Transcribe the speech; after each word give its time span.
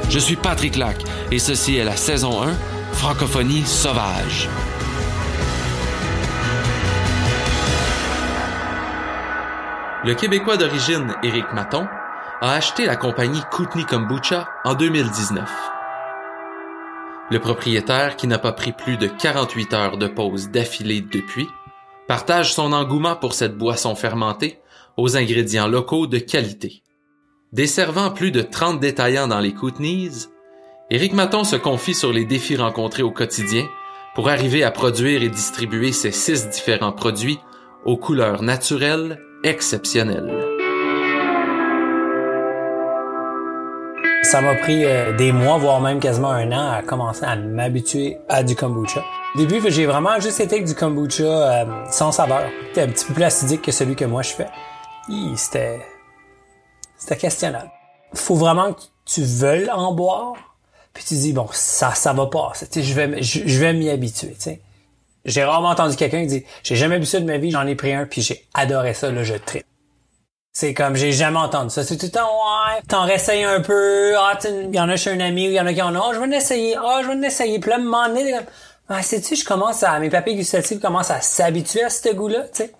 Je 0.09 0.17
suis 0.17 0.38
Patrick 0.38 0.75
Lac 0.75 0.97
et 1.31 1.38
ceci 1.38 1.77
est 1.77 1.83
la 1.83 1.95
saison 1.95 2.41
1, 2.41 2.47
Francophonie 2.94 3.61
sauvage. 3.63 4.49
Le 10.08 10.16
Québécois 10.16 10.55
d'origine 10.55 11.13
Éric 11.22 11.52
Maton 11.52 11.86
a 12.39 12.53
acheté 12.53 12.86
la 12.86 12.95
compagnie 12.95 13.41
Kootenay 13.52 13.83
Kombucha 13.83 14.47
en 14.63 14.73
2019. 14.73 15.44
Le 17.30 17.39
propriétaire, 17.39 18.16
qui 18.16 18.25
n'a 18.25 18.39
pas 18.39 18.53
pris 18.53 18.72
plus 18.72 18.95
de 18.95 19.08
48 19.08 19.73
heures 19.73 19.97
de 19.97 20.08
pause 20.08 20.50
d'affilée 20.50 21.02
depuis, 21.02 21.50
partage 22.08 22.53
son 22.53 22.72
engouement 22.72 23.17
pour 23.17 23.33
cette 23.33 23.58
boisson 23.58 23.95
fermentée 23.95 24.61
aux 24.95 25.17
ingrédients 25.17 25.67
locaux 25.67 26.08
de 26.08 26.19
qualité. 26.19 26.83
Desservant 27.52 28.11
plus 28.11 28.31
de 28.31 28.44
30 28.44 28.80
détaillants 28.80 29.28
dans 29.28 29.41
les 29.41 29.53
Kootenays, 29.53 30.30
Éric 30.89 31.11
Maton 31.11 31.44
se 31.44 31.58
confie 31.58 31.94
sur 31.94 32.13
les 32.13 32.23
défis 32.23 32.55
rencontrés 32.55 33.03
au 33.03 33.11
quotidien 33.11 33.67
pour 34.16 34.30
arriver 34.30 34.63
à 34.63 34.72
produire 34.72 35.22
et 35.22 35.28
distribuer 35.28 35.91
ces 35.91 36.13
six 36.13 36.47
différents 36.47 36.94
produits 36.94 37.39
aux 37.83 37.97
couleurs 37.97 38.41
naturelles 38.41 39.22
exceptionnelles. 39.43 40.57
Ça 44.23 44.41
m'a 44.41 44.55
pris 44.55 44.83
euh, 44.83 45.16
des 45.16 45.31
mois, 45.31 45.57
voire 45.57 45.79
même 45.79 45.99
quasiment 45.99 46.31
un 46.31 46.52
an 46.52 46.71
à 46.71 46.81
commencer 46.81 47.23
à 47.23 47.35
m'habituer 47.38 48.17
à 48.27 48.44
du 48.44 48.55
kombucha. 48.55 49.02
Au 49.35 49.38
début, 49.38 49.61
j'ai 49.69 49.85
vraiment 49.85 50.19
juste 50.19 50.41
été 50.41 50.55
avec 50.55 50.67
du 50.67 50.75
kombucha 50.75 51.23
euh, 51.23 51.66
sans 51.89 52.11
saveur. 52.11 52.44
C'était 52.67 52.81
un 52.81 52.88
petit 52.88 53.05
peu 53.05 53.13
plus 53.13 53.23
acidique 53.23 53.61
que 53.61 53.71
celui 53.71 53.95
que 53.95 54.05
moi 54.05 54.23
je 54.23 54.31
fais. 54.31 54.47
C'était... 55.35 55.79
C'était 56.97 57.16
questionnable. 57.16 57.72
Faut 58.13 58.35
vraiment 58.35 58.73
que 58.73 58.81
tu 59.05 59.22
veuilles 59.23 59.69
en 59.72 59.94
boire, 59.94 60.33
puis 60.94 61.05
tu 61.07 61.13
dis, 61.13 61.31
bon, 61.31 61.47
ça, 61.51 61.94
ça 61.94 62.11
va 62.11 62.25
pas. 62.25 62.51
Je 62.75 62.94
vais, 62.94 63.07
vais 63.22 63.73
m'y 63.73 63.89
habituer. 63.89 64.35
J'ai 65.28 65.44
rarement 65.44 65.70
entendu 65.70 65.97
quelqu'un 65.97 66.22
qui 66.22 66.28
dit, 66.28 66.45
j'ai 66.64 66.75
jamais 66.78 67.00
bu 67.00 67.06
ça 67.06 67.20
de 67.20 67.25
ma 67.25 67.38
vie, 67.38 67.52
j'en 67.52 67.67
ai 67.67 67.75
pris 67.75 67.94
un, 67.94 68.06
puis 68.06 68.22
j'ai 68.22 68.45
adoré 68.53 68.94
ça, 68.94 69.11
là, 69.11 69.23
je 69.23 69.36
tripe. 69.36 69.66
C'est 70.53 70.73
comme, 70.73 70.95
j'ai 70.95 71.11
jamais 71.11 71.38
entendu 71.38 71.69
ça. 71.69 71.84
C'est 71.84 71.97
tout 71.97 72.07
le 72.07 72.12
temps, 72.12 72.25
ouais, 72.25 72.81
t'en 72.88 73.03
réessayes 73.03 73.44
un 73.44 73.62
peu, 73.62 74.18
ah, 74.18 74.40
il 74.44 74.74
y 74.74 74.79
en 74.79 74.90
a 74.90 74.96
chez 74.96 75.12
un 75.12 75.19
ami, 75.19 75.47
ou 75.47 75.51
il 75.51 75.56
y 75.56 75.59
en 75.59 75.68
a 75.68 75.74
qui 75.74 75.81
en 75.81 75.96
ont, 75.96 76.01
ah, 76.01 76.13
je 76.13 76.19
vais 76.19 76.28
l'essayer, 76.28 76.78
ah, 76.78 77.01
je 77.03 77.09
vais 77.09 77.16
l'essayer. 77.16 77.59
Puis 77.59 77.69
là, 77.69 77.78
donné, 77.78 78.31
comme, 78.31 78.46
ah, 78.90 79.02
sais-tu, 79.02 79.36
je 79.36 79.44
commence 79.44 79.84
à, 79.84 80.00
mes 80.00 80.09
papilles 80.09 80.38
gustatives 80.38 80.80
commencent 80.80 81.12
à 81.12 81.20
s'habituer 81.20 81.84
à 81.84 81.90
ce 81.90 82.14
goût-là, 82.14 82.44
tu 82.53 82.64
sais. 82.64 82.72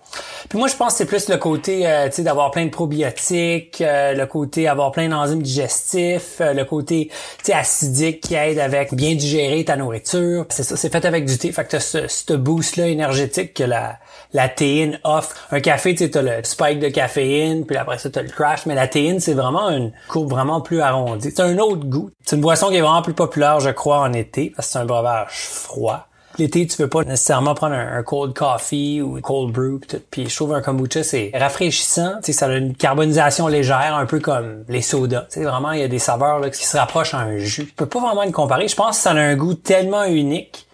Puis 0.48 0.58
moi, 0.58 0.66
je 0.66 0.74
pense 0.74 0.92
que 0.92 0.98
c'est 0.98 1.04
plus 1.04 1.28
le 1.28 1.36
côté, 1.36 1.86
euh, 1.86 2.06
tu 2.08 2.16
sais, 2.16 2.22
d'avoir 2.22 2.50
plein 2.50 2.64
de 2.64 2.70
probiotiques, 2.70 3.82
euh, 3.82 4.14
le 4.14 4.24
côté 4.24 4.68
avoir 4.68 4.90
plein 4.90 5.10
d'enzymes 5.10 5.42
digestifs, 5.42 6.40
euh, 6.40 6.54
le 6.54 6.64
côté, 6.64 7.10
tu 7.10 7.44
sais, 7.44 7.52
acidique 7.52 8.22
qui 8.22 8.34
aide 8.36 8.58
avec 8.58 8.94
bien 8.94 9.14
digérer 9.16 9.66
ta 9.66 9.76
nourriture. 9.76 10.46
C'est 10.48 10.62
ça, 10.62 10.78
c'est 10.78 10.90
fait 10.90 11.04
avec 11.04 11.26
du 11.26 11.36
thé. 11.36 11.52
Fait 11.52 11.64
que 11.64 11.72
t'as 11.72 11.80
ce, 11.80 12.08
ce 12.08 12.32
boost-là 12.32 12.86
énergétique 12.86 13.52
que 13.52 13.64
la, 13.64 13.98
la 14.32 14.48
théine 14.48 15.00
offre. 15.04 15.36
Un 15.50 15.60
café, 15.60 15.94
tu 15.94 16.04
sais, 16.04 16.10
t'as 16.10 16.22
le 16.22 16.42
spike 16.42 16.80
de 16.80 16.88
caféine, 16.88 17.64
puis 17.66 17.76
après 17.76 17.98
ça, 17.98 18.10
t'as 18.10 18.22
le 18.22 18.28
crash. 18.28 18.66
Mais 18.66 18.74
la 18.74 18.88
théine, 18.88 19.20
c'est 19.20 19.34
vraiment 19.34 19.70
une 19.70 19.92
courbe 20.08 20.30
vraiment 20.30 20.60
plus 20.60 20.80
arrondie. 20.80 21.30
C'est 21.34 21.42
un 21.42 21.58
autre 21.58 21.84
goût. 21.84 22.10
C'est 22.24 22.36
une 22.36 22.42
boisson 22.42 22.68
qui 22.68 22.76
est 22.76 22.80
vraiment 22.80 23.02
plus 23.02 23.14
populaire, 23.14 23.60
je 23.60 23.70
crois, 23.70 24.00
en 24.00 24.12
été, 24.12 24.52
parce 24.54 24.68
que 24.68 24.72
c'est 24.72 24.78
un 24.78 24.84
breuvage 24.84 25.28
froid. 25.30 26.08
L'été, 26.38 26.68
tu 26.68 26.80
veux 26.80 26.88
pas 26.88 27.02
nécessairement 27.02 27.54
prendre 27.54 27.74
un, 27.74 28.02
cold 28.04 28.32
coffee 28.32 29.02
ou 29.02 29.16
un 29.16 29.20
cold 29.20 29.52
brew. 29.52 29.80
Puis 30.10 30.28
je 30.28 30.36
trouve 30.36 30.54
un 30.54 30.60
kombucha 30.60 31.02
c'est 31.02 31.32
rafraîchissant, 31.34 32.16
tu 32.18 32.26
sais 32.26 32.32
ça 32.32 32.46
a 32.46 32.56
une 32.56 32.76
carbonisation 32.76 33.48
légère 33.48 33.96
un 33.96 34.06
peu 34.06 34.20
comme 34.20 34.64
les 34.68 34.82
sodas. 34.82 35.22
Tu 35.22 35.40
sais 35.40 35.44
vraiment 35.44 35.72
il 35.72 35.80
y 35.80 35.82
a 35.82 35.88
des 35.88 35.98
saveurs 35.98 36.38
là, 36.38 36.50
qui 36.50 36.64
se 36.64 36.76
rapprochent 36.76 37.14
à 37.14 37.18
un 37.18 37.38
jus. 37.38 37.66
Je 37.68 37.74
peux 37.74 37.86
pas 37.86 38.00
vraiment 38.00 38.24
le 38.24 38.30
comparer. 38.30 38.68
Je 38.68 38.76
pense 38.76 38.98
que 38.98 39.02
ça 39.02 39.10
a 39.10 39.14
un 39.14 39.34
goût 39.34 39.54
tellement 39.54 40.04
unique. 40.04 40.68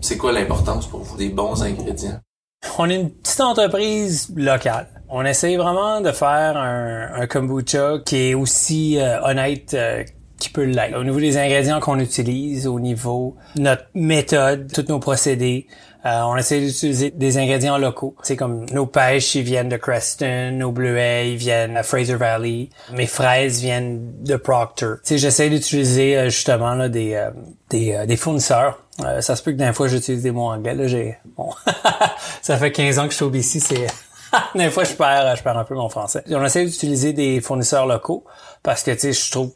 C'est 0.00 0.16
quoi 0.16 0.32
l'importance 0.32 0.88
pour 0.88 1.00
vous 1.00 1.16
des 1.16 1.28
bons 1.28 1.62
ingrédients? 1.62 2.20
On 2.78 2.88
est 2.88 2.94
une 2.94 3.10
petite 3.10 3.40
entreprise 3.40 4.32
locale. 4.36 4.86
On 5.08 5.24
essaye 5.24 5.56
vraiment 5.56 6.00
de 6.00 6.12
faire 6.12 6.56
un, 6.56 7.08
un 7.12 7.26
kombucha 7.26 7.98
qui 8.06 8.30
est 8.30 8.34
aussi 8.34 9.00
euh, 9.00 9.20
honnête 9.22 9.74
euh, 9.74 10.04
qui 10.38 10.50
peut 10.50 10.62
l'être. 10.62 10.96
Au 10.96 11.02
niveau 11.02 11.18
des 11.18 11.38
ingrédients 11.38 11.80
qu'on 11.80 11.98
utilise, 11.98 12.68
au 12.68 12.78
niveau 12.78 13.36
notre 13.56 13.86
méthode, 13.94 14.70
tous 14.72 14.86
nos 14.88 15.00
procédés, 15.00 15.66
euh, 16.06 16.20
on 16.22 16.36
essaie 16.36 16.60
d'utiliser 16.60 17.10
des 17.10 17.38
ingrédients 17.38 17.78
locaux. 17.78 18.14
C'est 18.22 18.36
comme 18.36 18.64
nos 18.72 18.86
pêches, 18.86 19.34
ils 19.34 19.42
viennent 19.42 19.68
de 19.68 19.76
Creston, 19.76 20.52
nos 20.52 20.70
bleuets, 20.70 21.32
ils 21.32 21.36
viennent 21.36 21.74
de 21.74 21.82
Fraser 21.82 22.14
Valley, 22.14 22.68
mes 22.92 23.06
fraises 23.06 23.60
viennent 23.60 24.22
de 24.22 24.36
Proctor. 24.36 24.98
J'essaie 25.04 25.50
d'utiliser 25.50 26.16
euh, 26.16 26.24
justement 26.26 26.74
là, 26.74 26.88
des, 26.88 27.28
des, 27.70 28.06
des 28.06 28.16
fournisseurs. 28.16 28.84
Euh, 29.04 29.20
ça 29.20 29.36
se 29.36 29.42
peut 29.42 29.52
que 29.52 29.56
d'un 29.56 29.72
fois 29.72 29.88
j'utilise 29.88 30.22
des 30.22 30.30
mots 30.30 30.50
anglais. 30.50 30.74
Là, 30.74 30.86
j'ai 30.86 31.18
bon, 31.36 31.50
ça 32.42 32.56
fait 32.56 32.72
15 32.72 32.98
ans 32.98 33.04
que 33.04 33.10
je 33.10 33.16
suis 33.16 33.24
au 33.24 33.30
BC, 33.30 33.60
c'est 33.60 33.86
des 34.54 34.70
fois 34.70 34.84
je 34.84 34.94
perds, 34.94 35.36
je 35.36 35.42
perds 35.42 35.58
un 35.58 35.64
peu 35.64 35.74
mon 35.74 35.88
français. 35.88 36.24
On 36.30 36.44
essaie 36.44 36.64
d'utiliser 36.64 37.12
des 37.12 37.40
fournisseurs 37.40 37.86
locaux 37.86 38.24
parce 38.62 38.82
que 38.82 38.90
tu 38.90 38.98
sais, 38.98 39.12
je 39.12 39.30
trouve 39.30 39.52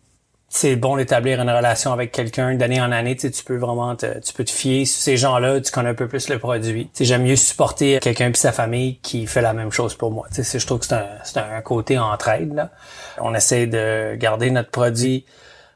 c'est 0.54 0.76
bon 0.76 0.98
d'établir 0.98 1.40
une 1.40 1.48
relation 1.48 1.94
avec 1.94 2.12
quelqu'un 2.12 2.54
d'année 2.56 2.80
en 2.80 2.92
année. 2.92 3.16
Tu, 3.16 3.30
peux 3.42 3.56
vraiment 3.56 3.96
te, 3.96 4.20
tu 4.20 4.34
peux 4.34 4.44
te 4.44 4.50
fier 4.50 4.84
sur 4.84 5.00
ces 5.00 5.16
gens-là, 5.16 5.62
tu 5.62 5.72
connais 5.72 5.88
un 5.88 5.94
peu 5.94 6.06
plus 6.06 6.28
le 6.28 6.38
produit. 6.38 6.84
Tu 6.84 6.90
sais, 6.92 7.04
J'aime 7.06 7.22
mieux 7.22 7.36
supporter 7.36 7.98
quelqu'un 8.00 8.28
et 8.28 8.34
sa 8.34 8.52
famille 8.52 8.98
qui 8.98 9.26
fait 9.26 9.40
la 9.40 9.54
même 9.54 9.72
chose 9.72 9.94
pour 9.94 10.10
moi. 10.10 10.26
Tu 10.32 10.44
sais, 10.44 10.58
Je 10.58 10.66
trouve 10.66 10.80
que 10.80 10.84
c'est 10.84 11.38
un, 11.38 11.56
un 11.56 11.62
côté 11.62 11.98
entraide. 11.98 12.52
Là. 12.52 12.70
On 13.18 13.34
essaie 13.34 13.66
de 13.66 14.14
garder 14.16 14.50
notre 14.50 14.70
produit 14.70 15.24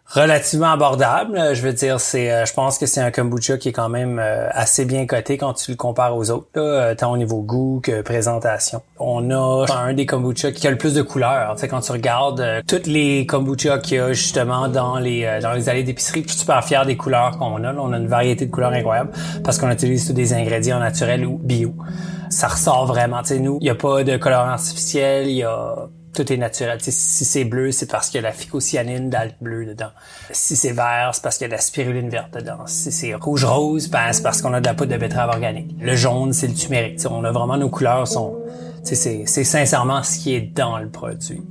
relativement 0.09 0.73
abordable. 0.73 1.55
Je 1.55 1.63
veux 1.63 1.73
dire, 1.73 2.01
c'est, 2.01 2.31
euh, 2.31 2.45
je 2.47 2.53
pense 2.53 2.79
que 2.79 2.87
c'est 2.87 3.01
un 3.01 3.11
kombucha 3.11 3.59
qui 3.59 3.69
est 3.71 3.73
quand 3.73 3.89
même 3.89 4.19
euh, 4.19 4.49
assez 4.53 4.85
bien 4.85 5.07
coté 5.07 5.37
quand 5.37 5.55
tu 5.55 5.73
le 5.73 5.77
compares 5.77 6.17
aux 6.17 6.31
autres, 6.31 6.49
là, 6.55 6.63
euh, 6.63 6.95
tant 6.95 7.13
au 7.13 7.17
niveau 7.17 7.43
goût 7.43 7.81
que 7.83 8.03
présentation. 8.03 8.83
On 8.99 9.31
a 9.31 9.67
un 9.75 9.93
des 9.95 10.07
kombucha 10.07 10.53
qui 10.53 10.67
a 10.67 10.71
le 10.71 10.79
plus 10.79 10.95
de 10.95 11.03
couleurs. 11.03 11.55
Tu 11.55 11.61
sais, 11.61 11.69
quand 11.69 11.81
tu 11.81 11.93
regardes 11.93 12.41
euh, 12.41 12.61
toutes 12.67 12.87
les 12.87 13.27
kombucha 13.27 13.79
qu'il 13.79 13.97
y 13.97 14.01
a 14.01 14.13
justement 14.13 14.69
dans 14.69 14.99
les 14.99 15.25
euh, 15.25 15.41
dans 15.41 15.53
les 15.53 15.69
allées 15.69 15.85
d'épicerie, 15.85 16.23
je 16.23 16.31
suis 16.31 16.41
super 16.41 16.65
fier 16.65 16.87
des 16.87 16.97
couleurs 16.97 17.39
qu'on 17.39 17.57
a. 17.57 17.73
Là. 17.73 17.75
On 17.79 17.93
a 17.93 17.97
une 17.97 18.07
variété 18.07 18.47
de 18.47 18.51
couleurs 18.51 18.73
incroyable 18.73 19.11
parce 19.45 19.59
qu'on 19.59 19.71
utilise 19.71 20.07
tous 20.07 20.13
des 20.13 20.33
ingrédients 20.33 20.79
naturels 20.79 21.27
ou 21.27 21.39
bio. 21.39 21.75
Ça 22.31 22.49
ressort 22.49 22.87
vraiment. 22.87 23.23
Tu 23.23 23.29
sais, 23.29 23.39
nous, 23.39 23.59
il 23.61 23.65
n'y 23.65 23.71
a 23.71 23.75
pas 23.75 24.05
de 24.05 24.17
colorant 24.17 24.51
artificiel, 24.51 25.29
il 25.29 25.37
y 25.37 25.43
a 25.43 25.89
tout 26.17 26.33
est 26.33 26.37
naturel. 26.37 26.79
Si 26.81 27.25
c'est 27.25 27.45
bleu, 27.45 27.71
c'est 27.71 27.91
parce 27.91 28.09
qu'il 28.09 28.21
y 28.21 28.25
a 28.25 28.29
la 28.29 28.33
phycocyanine 28.33 29.11
dans 29.11 29.25
le 29.25 29.33
bleu 29.41 29.67
dedans. 29.67 29.91
Si 30.31 30.57
c'est 30.57 30.73
vert, 30.73 31.11
c'est 31.13 31.23
parce 31.23 31.37
qu'il 31.37 31.45
y 31.45 31.47
a 31.47 31.49
de 31.49 31.55
la 31.55 31.61
spiruline 31.61 32.09
verte 32.09 32.35
dedans. 32.35 32.67
Si 32.67 32.91
c'est 32.91 33.15
rouge-rose, 33.15 33.89
ben, 33.89 34.13
c'est 34.13 34.23
parce 34.23 34.41
qu'on 34.43 34.55
a 34.55 34.61
de 34.61 34.67
la 34.67 34.75
poudre 34.75 34.93
de 34.93 34.97
betterave 34.97 35.31
organique. 35.31 35.77
Le 35.79 35.95
jaune, 35.95 36.33
c'est 36.33 36.49
le 36.49 36.55
turmeric. 36.55 37.01
On 37.09 37.23
a 37.25 37.31
vraiment 37.31 37.57
nos 37.57 37.69
couleurs 37.69 38.09
sont... 38.09 38.37
C'est, 38.83 39.27
sincèrement 39.27 40.03
ce 40.05 40.19
qui 40.19 40.35
est 40.35 40.41
dans 40.41 40.79
le 40.79 40.89
produit. 40.89 41.43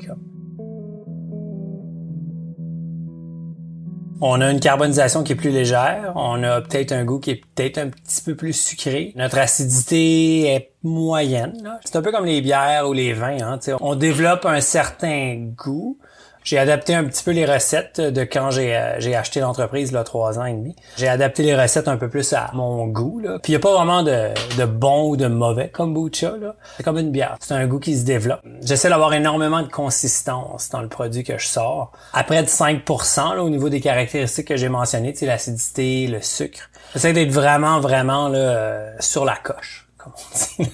On 4.27 4.41
a 4.41 4.49
une 4.49 4.59
carbonisation 4.59 5.21
qui 5.21 5.33
est 5.33 5.35
plus 5.35 5.51
légère. 5.51 6.11
On 6.15 6.41
a 6.41 6.59
peut-être 6.59 6.91
un 6.93 7.05
goût 7.05 7.19
qui 7.19 7.29
est 7.29 7.41
peut-être 7.53 7.77
un 7.77 7.89
petit 7.89 8.23
peu 8.23 8.33
plus 8.33 8.53
sucré. 8.53 9.13
Notre 9.15 9.37
acidité 9.37 10.47
est 10.47 10.71
moyenne. 10.81 11.53
C'est 11.83 11.95
un 11.95 12.01
peu 12.01 12.11
comme 12.11 12.25
les 12.25 12.41
bières 12.41 12.89
ou 12.89 12.93
les 12.93 13.13
vins. 13.13 13.37
Hein, 13.39 13.59
on 13.81 13.93
développe 13.93 14.47
un 14.47 14.61
certain 14.61 15.35
goût. 15.55 15.99
J'ai 16.45 16.59
adapté 16.59 16.93
un 16.93 17.03
petit 17.03 17.23
peu 17.23 17.31
les 17.31 17.45
recettes 17.45 17.99
de 17.99 18.23
quand 18.23 18.51
j'ai 18.51 18.77
euh, 18.77 18.99
j'ai 18.99 19.15
acheté 19.15 19.39
l'entreprise 19.39 19.91
là 19.91 20.03
trois 20.03 20.37
ans 20.37 20.45
et 20.45 20.53
demi. 20.53 20.75
J'ai 20.95 21.07
adapté 21.07 21.41
les 21.41 21.59
recettes 21.59 21.87
un 21.87 21.97
peu 21.97 22.07
plus 22.07 22.31
à 22.33 22.51
mon 22.53 22.85
goût 22.85 23.19
là. 23.19 23.39
Puis 23.41 23.51
il 23.51 23.53
y 23.53 23.57
a 23.57 23.59
pas 23.59 23.73
vraiment 23.73 24.03
de, 24.03 24.29
de 24.57 24.65
bon 24.65 25.09
ou 25.09 25.17
de 25.17 25.25
mauvais 25.25 25.69
kombucha 25.69 26.37
là. 26.39 26.55
C'est 26.77 26.83
comme 26.83 26.99
une 26.99 27.11
bière. 27.11 27.35
C'est 27.39 27.55
un 27.55 27.65
goût 27.65 27.79
qui 27.79 27.97
se 27.97 28.05
développe. 28.05 28.41
J'essaie 28.61 28.89
d'avoir 28.89 29.13
énormément 29.13 29.63
de 29.63 29.67
consistance 29.67 30.69
dans 30.69 30.81
le 30.81 30.87
produit 30.87 31.23
que 31.23 31.39
je 31.39 31.47
sors. 31.47 31.91
Après 32.13 32.43
de 32.43 32.47
5% 32.47 33.35
là, 33.35 33.43
au 33.43 33.49
niveau 33.49 33.69
des 33.69 33.81
caractéristiques 33.81 34.47
que 34.47 34.55
j'ai 34.55 34.69
mentionnées, 34.69 35.13
l'acidité, 35.23 36.05
le 36.05 36.21
sucre. 36.21 36.69
J'essaie 36.93 37.13
d'être 37.13 37.31
vraiment 37.31 37.79
vraiment 37.79 38.27
là 38.27 38.37
euh, 38.37 38.91
sur 38.99 39.25
la 39.25 39.35
coche. 39.35 39.87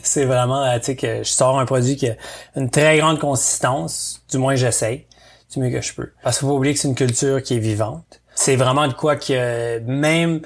C'est 0.04 0.26
vraiment, 0.26 0.64
euh, 0.64 0.78
tu 0.80 0.86
sais, 0.86 0.96
que 0.96 1.24
je 1.24 1.30
sors 1.30 1.58
un 1.60 1.66
produit 1.66 1.96
qui 1.96 2.10
a 2.10 2.16
une 2.56 2.70
très 2.70 2.98
grande 2.98 3.20
consistance, 3.20 4.22
du 4.30 4.38
moins 4.38 4.56
j'essaie, 4.56 5.06
du 5.52 5.60
mieux 5.60 5.70
que 5.70 5.82
je 5.82 5.94
peux. 5.94 6.12
Parce 6.24 6.38
qu'il 6.38 6.48
faut 6.48 6.54
pas 6.54 6.58
oublier 6.58 6.74
que 6.74 6.80
c'est 6.80 6.88
une 6.88 6.96
culture 6.96 7.42
qui 7.42 7.56
est 7.56 7.60
vivante. 7.60 8.22
C'est 8.34 8.56
vraiment 8.56 8.88
de 8.88 8.94
quoi 8.94 9.16
que 9.16 9.80
même 9.80 10.42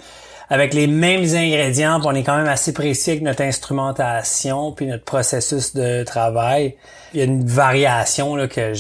avec 0.50 0.74
les 0.74 0.88
mêmes 0.88 1.24
ingrédients, 1.24 2.00
on 2.04 2.14
est 2.14 2.24
quand 2.24 2.38
même 2.38 2.48
assez 2.48 2.74
précis 2.74 3.12
avec 3.12 3.24
notre 3.24 3.42
instrumentation 3.42 4.72
puis 4.72 4.86
notre 4.86 5.04
processus 5.04 5.74
de 5.74 6.04
travail. 6.04 6.76
Il 7.14 7.20
y 7.20 7.22
a 7.22 7.26
une 7.26 7.46
variation 7.46 8.36
là, 8.36 8.48
que 8.48 8.74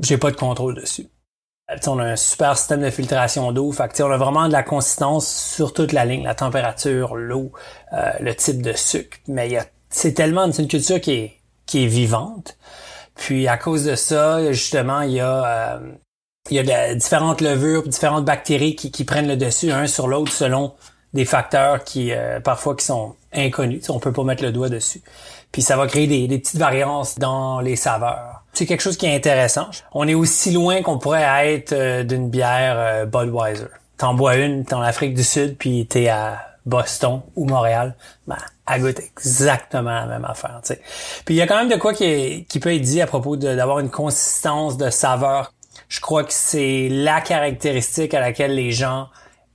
j'ai 0.00 0.18
pas 0.18 0.30
de 0.30 0.36
contrôle 0.36 0.74
dessus. 0.74 1.08
on 1.86 1.98
a 1.98 2.04
un 2.04 2.16
super 2.16 2.56
système 2.58 2.82
de 2.82 2.90
filtration 2.90 3.52
d'eau. 3.52 3.72
On 3.78 4.10
a 4.10 4.16
vraiment 4.16 4.48
de 4.48 4.52
la 4.52 4.62
consistance 4.62 5.28
sur 5.28 5.72
toute 5.72 5.92
la 5.92 6.04
ligne, 6.04 6.24
la 6.24 6.34
température, 6.34 7.14
l'eau, 7.14 7.52
euh, 7.92 8.10
le 8.20 8.34
type 8.34 8.60
de 8.62 8.72
sucre. 8.72 9.18
Mais 9.28 9.56
c'est 9.88 10.14
tellement 10.14 10.50
une 10.50 10.68
culture 10.68 11.00
qui 11.00 11.12
est, 11.12 11.32
qui 11.66 11.84
est 11.84 11.88
vivante. 11.88 12.56
Puis 13.16 13.48
à 13.48 13.56
cause 13.56 13.84
de 13.84 13.94
ça, 13.94 14.52
justement, 14.52 15.02
il 15.02 15.12
y 15.12 15.20
a, 15.20 15.76
euh, 15.76 15.92
il 16.50 16.56
y 16.56 16.72
a 16.72 16.94
différentes 16.94 17.40
levures, 17.40 17.86
différentes 17.86 18.24
bactéries 18.24 18.74
qui, 18.74 19.04
prennent 19.04 19.28
le 19.28 19.36
dessus 19.36 19.70
un 19.70 19.86
sur 19.86 20.08
l'autre 20.08 20.32
selon 20.32 20.74
des 21.12 21.24
facteurs 21.24 21.84
qui 21.84 22.12
euh, 22.12 22.40
parfois 22.40 22.74
qui 22.74 22.84
sont 22.84 23.14
inconnus. 23.32 23.88
On 23.90 23.98
peut 23.98 24.12
pas 24.12 24.24
mettre 24.24 24.42
le 24.42 24.52
doigt 24.52 24.68
dessus. 24.68 25.02
Puis 25.52 25.62
ça 25.62 25.76
va 25.76 25.86
créer 25.86 26.06
des, 26.06 26.26
des 26.26 26.38
petites 26.38 26.58
variances 26.58 27.18
dans 27.18 27.60
les 27.60 27.76
saveurs. 27.76 28.42
C'est 28.54 28.66
quelque 28.66 28.80
chose 28.80 28.96
qui 28.96 29.06
est 29.06 29.14
intéressant. 29.14 29.68
On 29.92 30.08
est 30.08 30.14
aussi 30.14 30.50
loin 30.50 30.82
qu'on 30.82 30.98
pourrait 30.98 31.54
être 31.54 32.02
d'une 32.02 32.30
bière 32.30 33.06
Budweiser. 33.06 33.66
T'en 33.98 34.14
bois 34.14 34.36
une, 34.36 34.64
t'es 34.64 34.74
en 34.74 34.80
Afrique 34.80 35.14
du 35.14 35.22
Sud, 35.22 35.56
puis 35.58 35.86
t'es 35.86 36.08
à 36.08 36.52
Boston 36.66 37.22
ou 37.34 37.46
Montréal, 37.46 37.94
ben, 38.26 38.36
elle 38.68 38.82
goûte 38.82 39.00
exactement 39.00 39.90
la 39.90 40.06
même 40.06 40.24
affaire. 40.24 40.60
Puis 41.24 41.34
il 41.34 41.36
y 41.36 41.42
a 41.42 41.46
quand 41.46 41.58
même 41.58 41.68
de 41.68 41.76
quoi 41.76 41.94
qui, 41.94 42.46
qui 42.48 42.60
peut 42.60 42.74
être 42.74 42.82
dit 42.82 43.00
à 43.00 43.06
propos 43.06 43.36
d'avoir 43.36 43.80
une 43.80 43.90
consistance 43.90 44.76
de 44.76 44.90
saveur. 44.90 45.52
Je 45.88 46.00
crois 46.00 46.24
que 46.24 46.32
c'est 46.32 46.88
la 46.90 47.20
caractéristique 47.20 48.14
à 48.14 48.20
laquelle 48.20 48.54
les 48.54 48.72
gens 48.72 49.08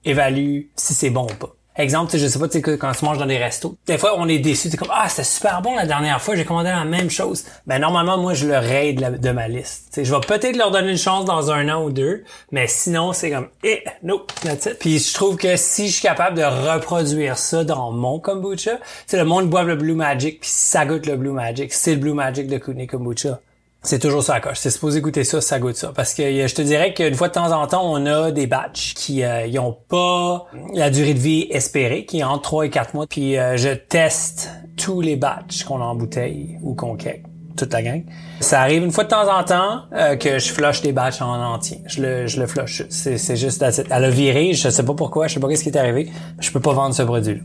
évaluent 0.04 0.70
si 0.76 0.94
c'est 0.94 1.10
bon 1.10 1.24
ou 1.24 1.36
pas. 1.36 1.57
Exemple, 1.78 2.18
je 2.18 2.28
sais 2.28 2.40
pas, 2.40 2.48
tu 2.48 2.62
quand 2.62 2.92
tu 2.92 3.06
manges 3.06 3.20
dans 3.20 3.26
des 3.26 3.38
restos, 3.38 3.76
des 3.86 3.98
fois, 3.98 4.16
on 4.18 4.28
est 4.28 4.40
déçu. 4.40 4.70
C'est 4.70 4.78
comme, 4.78 4.92
ah, 4.92 5.08
c'était 5.10 5.24
super 5.24 5.62
bon 5.62 5.76
la 5.76 5.86
dernière 5.86 6.22
fois, 6.22 6.36
j'ai 6.36 6.46
commandé 6.46 6.70
la 6.70 6.86
même 6.86 7.10
chose. 7.10 7.46
Ben, 7.68 7.80
normalement, 7.80 8.18
moi, 8.18 8.34
je 8.34 8.48
le 8.48 8.58
raide 8.58 9.20
de, 9.20 9.32
ma 9.32 9.48
liste. 9.48 9.88
sais, 9.92 10.04
je 10.04 10.14
vais 10.14 10.20
peut-être 10.22 10.56
leur 10.56 10.72
donner 10.72 10.92
une 10.92 10.98
chance 10.98 11.26
dans 11.26 11.52
un 11.52 11.70
an 11.70 11.84
ou 11.84 11.92
deux, 11.92 12.24
mais 12.52 12.68
sinon, 12.68 13.14
c'est 13.14 13.30
comme, 13.30 13.48
eh, 13.64 13.84
no, 14.02 14.26
that's 14.42 14.66
it. 14.66 14.80
Puis 14.80 15.00
je 15.00 15.14
trouve 15.14 15.38
que 15.38 15.56
si 15.56 15.88
je 15.88 15.94
suis 15.94 16.02
capable 16.02 16.38
de 16.38 16.44
reproduire 16.44 17.38
ça 17.38 17.64
dans 17.64 17.92
mon 17.92 18.20
kombucha, 18.20 18.80
tu 19.08 19.16
le 19.16 19.26
monde 19.26 19.50
boit 19.50 19.64
le 19.64 19.76
Blue 19.76 19.94
Magic, 19.94 20.40
puis 20.42 20.50
ça 20.52 20.86
goûte 20.86 21.06
le 21.06 21.16
Blue 21.16 21.32
Magic, 21.32 21.72
c'est 21.72 21.94
le 21.94 22.00
Blue 22.00 22.14
Magic 22.14 22.48
de 22.48 22.58
Kune 22.58 22.88
Kombucha 22.88 23.40
c'est 23.84 24.00
toujours 24.00 24.24
ça 24.24 24.36
à 24.36 24.40
coche. 24.40 24.58
C'est 24.60 24.70
supposé 24.70 25.02
goûter 25.02 25.24
ça, 25.24 25.40
ça 25.40 25.60
goûte 25.60 25.76
ça. 25.76 25.92
Parce 25.96 26.14
que 26.14 26.24
je 26.24 26.54
te 26.54 26.62
dirais 26.62 26.94
qu'une 26.94 27.16
fois 27.16 27.30
de 27.30 27.34
temps 27.34 27.52
en 27.52 27.68
temps, 27.68 27.90
on 27.90 28.06
a 28.06 28.32
des 28.32 28.48
batchs 28.48 28.94
qui 28.96 29.24
euh, 29.24 29.48
ont 29.60 29.78
pas 29.88 30.48
la 30.74 30.90
durée 30.90 31.14
de 31.14 31.20
vie 31.20 31.48
espérée, 31.52 32.06
qui 32.06 32.20
est 32.20 32.24
entre 32.24 32.42
3 32.44 32.66
et 32.66 32.70
4 32.70 32.94
mois. 32.94 33.08
Puis 33.08 33.38
euh, 33.38 33.56
je 33.56 33.70
teste 33.70 34.52
tous 34.76 35.02
les 35.02 35.16
batchs 35.16 35.64
qu'on 35.64 35.82
a 35.82 35.86
en 35.86 35.96
bouteille 35.96 36.58
ou 36.62 36.76
qu'on 36.76 36.96
cake 36.96 37.24
toute 37.56 37.74
la 37.74 37.82
gang. 37.82 38.04
Ça 38.40 38.62
arrive 38.62 38.84
une 38.84 38.92
fois 38.92 39.04
de 39.04 39.10
temps 39.10 39.28
en 39.36 39.44
temps 39.44 39.82
euh, 39.94 40.16
que 40.16 40.38
je 40.38 40.52
flush 40.52 40.82
des 40.82 40.92
batchs 40.92 41.22
en 41.22 41.54
entier. 41.54 41.82
Je 41.88 42.02
le, 42.02 42.28
je 42.28 42.40
le 42.40 42.46
flush. 42.46 42.84
C'est, 42.90 43.18
c'est 43.18 43.36
juste... 43.36 43.64
Elle 43.64 44.06
a 44.06 44.10
viré, 44.10 44.54
je 44.54 44.70
sais 44.70 44.86
pas 44.86 44.94
pourquoi, 44.94 45.28
je 45.28 45.34
sais 45.34 45.40
pas 45.40 45.48
qu'est-ce 45.48 45.64
qui 45.64 45.70
est 45.70 45.78
arrivé. 45.78 46.12
Je 46.40 46.52
peux 46.52 46.60
pas 46.60 46.74
vendre 46.74 46.94
ce 46.94 47.04
produit 47.04 47.42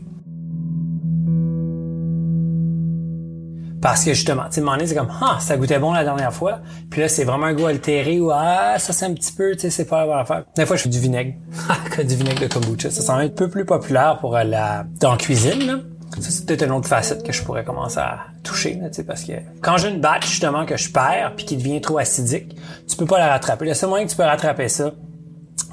Parce 3.83 4.05
que 4.05 4.13
justement, 4.13 4.43
tu 4.49 4.61
sais, 4.61 4.87
c'est 4.87 4.95
comme, 4.95 5.11
ah, 5.21 5.39
ça 5.41 5.57
goûtait 5.57 5.77
bon 5.77 5.91
la 5.91 6.05
dernière 6.05 6.33
fois. 6.33 6.59
Puis 6.89 7.01
là, 7.01 7.09
c'est 7.09 7.25
vraiment 7.25 7.47
un 7.47 7.53
goût 7.53 7.65
altéré 7.65 8.21
ou, 8.21 8.31
ah, 8.31 8.75
ça 8.79 8.93
c'est 8.93 9.03
un 9.03 9.13
petit 9.13 9.33
peu, 9.33 9.51
tu 9.51 9.59
sais, 9.59 9.69
c'est 9.69 9.83
pas 9.83 9.99
la 9.99 10.05
bonne 10.05 10.19
affaire. 10.19 10.45
Des 10.55 10.65
fois, 10.65 10.77
je 10.77 10.83
fais 10.83 10.89
du 10.89 11.01
vinaigre. 11.01 11.33
du 11.97 12.15
vinaigre 12.15 12.39
de 12.39 12.47
kombucha. 12.47 12.89
Ça 12.91 13.01
semble 13.01 13.23
un 13.23 13.27
peu 13.27 13.49
plus 13.49 13.65
populaire 13.65 14.19
pour 14.21 14.37
euh, 14.37 14.45
la, 14.45 14.85
dans 15.01 15.11
la 15.11 15.17
cuisine, 15.17 15.67
là. 15.67 15.79
Ça, 16.17 16.29
c'est 16.29 16.45
peut-être 16.45 16.63
une 16.63 16.71
autre 16.71 16.87
facette 16.87 17.23
que 17.23 17.33
je 17.33 17.43
pourrais 17.43 17.65
commencer 17.65 17.97
à 17.97 18.19
toucher, 18.41 18.75
là, 18.75 18.87
tu 18.87 18.95
sais, 18.95 19.03
parce 19.03 19.25
que 19.25 19.33
quand 19.61 19.75
j'ai 19.75 19.89
une 19.89 19.99
batch, 19.99 20.29
justement, 20.29 20.65
que 20.65 20.77
je 20.77 20.89
perds 20.89 21.33
puis 21.35 21.45
qui 21.45 21.57
devient 21.57 21.81
trop 21.81 21.97
acidique, 21.97 22.55
tu 22.87 22.95
peux 22.95 23.05
pas 23.05 23.19
la 23.19 23.27
rattraper. 23.27 23.65
Le 23.65 23.73
seul 23.73 23.89
moyen 23.89 24.05
que 24.05 24.11
tu 24.11 24.15
peux 24.15 24.23
rattraper 24.23 24.69
ça, 24.69 24.93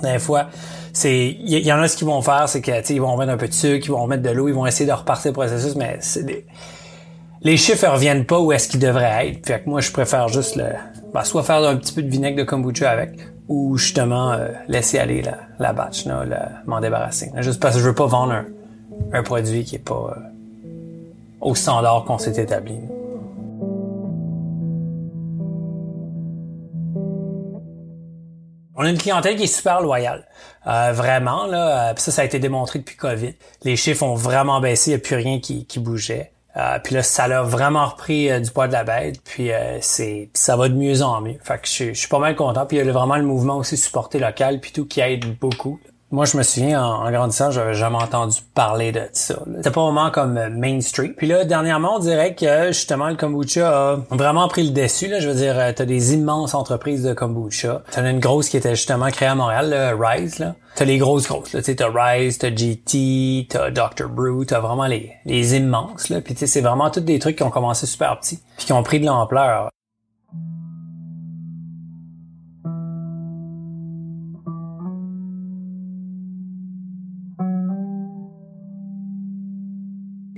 des 0.03 0.19
fois, 0.19 0.49
c'est, 0.93 1.29
il 1.29 1.49
y, 1.49 1.73
en 1.73 1.79
a 1.79 1.87
ce 1.87 1.97
qu'ils 1.97 2.09
vont 2.09 2.23
faire, 2.23 2.49
c'est 2.49 2.61
que, 2.61 2.77
tu 2.81 2.87
sais, 2.87 2.95
ils 2.95 3.01
vont 3.01 3.17
mettre 3.17 3.31
un 3.31 3.37
peu 3.37 3.47
de 3.47 3.53
sucre, 3.53 3.87
ils 3.87 3.93
vont 3.93 4.09
mettre 4.09 4.25
de 4.25 4.31
l'eau, 4.31 4.49
ils 4.49 4.55
vont 4.55 4.67
essayer 4.67 4.87
de 4.87 4.93
repartir 4.93 5.31
le 5.31 5.35
processus, 5.35 5.77
mais 5.77 5.99
c'est 6.01 6.25
des, 6.25 6.45
les 7.43 7.57
chiffres 7.57 7.87
reviennent 7.87 8.27
pas 8.27 8.39
où 8.39 8.53
est-ce 8.53 8.69
qu'ils 8.69 8.81
devraient 8.81 9.29
être. 9.29 9.47
Fait 9.47 9.61
que 9.61 9.69
moi, 9.69 9.81
je 9.81 9.91
préfère 9.91 10.29
juste 10.29 10.57
le, 10.57 10.67
ben, 11.15 11.25
soit 11.25 11.43
faire 11.43 11.65
un 11.65 11.77
petit 11.77 11.93
peu 11.93 12.03
de 12.03 12.11
vinaigre 12.11 12.39
de 12.39 12.43
kombucha 12.45 12.91
avec, 12.91 13.13
ou 13.49 13.77
justement 13.79 14.33
euh, 14.33 14.49
laisser 14.69 14.99
aller 14.99 15.23
la, 15.23 15.39
la 15.59 15.73
batch, 15.73 16.07
m'en 16.67 16.81
débarrasser. 16.81 17.33
Juste 17.39 17.61
parce 17.61 17.77
que 17.77 17.81
je 17.81 17.89
veux 17.89 17.95
pas 17.95 18.07
vendre 18.07 18.33
un, 18.33 18.45
un 19.13 19.23
produit 19.23 19.65
qui 19.65 19.77
est 19.77 19.79
pas 19.79 20.15
euh, 20.17 20.21
au 21.41 21.55
standard 21.55 22.05
qu'on 22.05 22.19
s'est 22.19 22.41
établi. 22.41 22.79
On 28.77 28.85
a 28.85 28.89
une 28.89 28.99
clientèle 28.99 29.37
qui 29.37 29.43
est 29.45 29.47
super 29.55 29.83
loyale. 29.83 30.27
Euh, 30.67 30.93
vraiment, 30.93 31.47
là. 31.47 31.95
ça, 31.97 32.11
ça 32.11 32.23
a 32.23 32.25
été 32.25 32.39
démontré 32.39 32.79
depuis 32.79 32.97
COVID. 32.97 33.35
Les 33.65 33.77
chiffres 33.77 34.03
ont 34.03 34.15
vraiment 34.15 34.61
baissé, 34.61 34.91
il 34.91 34.95
n'y 34.95 35.01
a 35.01 35.03
plus 35.03 35.17
rien 35.17 35.39
qui 35.41 35.79
bougeait. 35.79 36.33
Euh, 36.57 36.79
puis 36.83 36.95
là, 36.95 37.03
ça 37.03 37.29
l'a 37.29 37.43
vraiment 37.43 37.87
repris 37.87 38.31
euh, 38.31 38.41
du 38.41 38.51
poids 38.51 38.67
de 38.67 38.73
la 38.73 38.85
bête. 38.85 39.21
Puis 39.23 39.53
euh, 39.53 39.79
c'est 39.81 40.31
ça 40.35 40.57
va 40.57 40.69
de 40.69 40.75
mieux 40.75 41.03
en 41.03 41.21
mieux. 41.21 41.39
Fait 41.43 41.61
que 41.61 41.69
je, 41.69 41.93
suis 41.93 42.09
pas 42.09 42.19
mal 42.19 42.35
content. 42.35 42.67
Puis 42.67 42.79
il 42.79 42.85
y 42.85 42.89
a 42.89 42.93
vraiment 42.93 43.17
le 43.17 43.23
mouvement 43.23 43.57
aussi 43.57 43.77
supporté 43.77 44.19
local 44.19 44.61
puis 44.61 44.73
tout 44.73 44.87
qui 44.87 45.01
aide 45.01 45.39
beaucoup. 45.39 45.81
Moi, 46.13 46.25
je 46.25 46.37
me 46.37 46.43
souviens, 46.43 46.83
en, 46.83 47.09
grandissant, 47.13 47.53
j'avais 47.53 47.75
jamais 47.75 47.99
entendu 47.99 48.39
parler 48.55 48.91
de 48.91 49.03
ça. 49.13 49.37
C'était 49.57 49.71
pas 49.71 49.85
vraiment 49.85 50.11
comme 50.11 50.37
euh, 50.37 50.51
Main 50.51 50.81
Street. 50.81 51.15
Puis 51.17 51.29
là, 51.29 51.45
dernièrement, 51.45 51.97
on 51.97 51.99
dirait 52.01 52.35
que 52.35 52.69
justement 52.69 53.09
le 53.09 53.15
kombucha 53.15 53.93
a 53.93 53.97
vraiment 54.11 54.49
pris 54.49 54.65
le 54.65 54.71
dessus. 54.71 55.07
Là. 55.07 55.21
Je 55.21 55.29
veux 55.29 55.37
dire, 55.37 55.55
t'as 55.73 55.85
des 55.85 56.15
immenses 56.15 56.55
entreprises 56.55 57.05
de 57.05 57.13
kombucha. 57.13 57.83
T'en 57.93 58.05
as 58.05 58.11
une 58.11 58.19
grosse 58.19 58.49
qui 58.49 58.57
était 58.57 58.75
justement 58.75 59.09
créée 59.11 59.29
à 59.29 59.37
Montréal, 59.37 59.71
le 59.71 60.05
Rise. 60.05 60.41
Là. 60.41 60.57
T'as 60.75 60.85
les 60.85 60.99
grosses 60.99 61.29
grosses. 61.29 61.53
Là. 61.53 61.63
T'as 61.63 61.89
Rise, 61.89 62.39
t'as 62.39 62.55
GT, 62.55 63.47
t'as 63.49 63.71
Dr. 63.71 64.09
Brew, 64.09 64.45
t'as 64.45 64.59
vraiment 64.59 64.87
les, 64.87 65.13
les 65.27 65.57
immenses. 65.57 66.09
Là. 66.09 66.21
Puis 66.21 66.35
c'est 66.37 66.61
vraiment 66.61 66.91
tous 66.91 67.01
des 67.01 67.21
trucs 67.21 67.37
qui 67.37 67.45
ont 67.45 67.51
commencé 67.51 67.87
super 67.87 68.19
petits, 68.19 68.41
puis 68.57 68.67
qui 68.67 68.73
ont 68.73 68.83
pris 68.83 68.99
de 68.99 69.07
l'ampleur. 69.07 69.71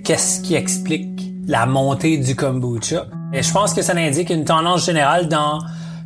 Qu'est-ce 0.05 0.41
qui 0.41 0.55
explique 0.55 1.33
la 1.47 1.67
montée 1.67 2.19
du 2.19 2.37
kombucha. 2.37 3.07
Et 3.33 3.43
je 3.43 3.53
pense 3.53 3.75
que 3.75 3.83
ça 3.83 3.95
indique 3.97 4.31
une 4.31 4.45
tendance 4.45 4.87
générale 4.87 5.29
dans 5.29 5.59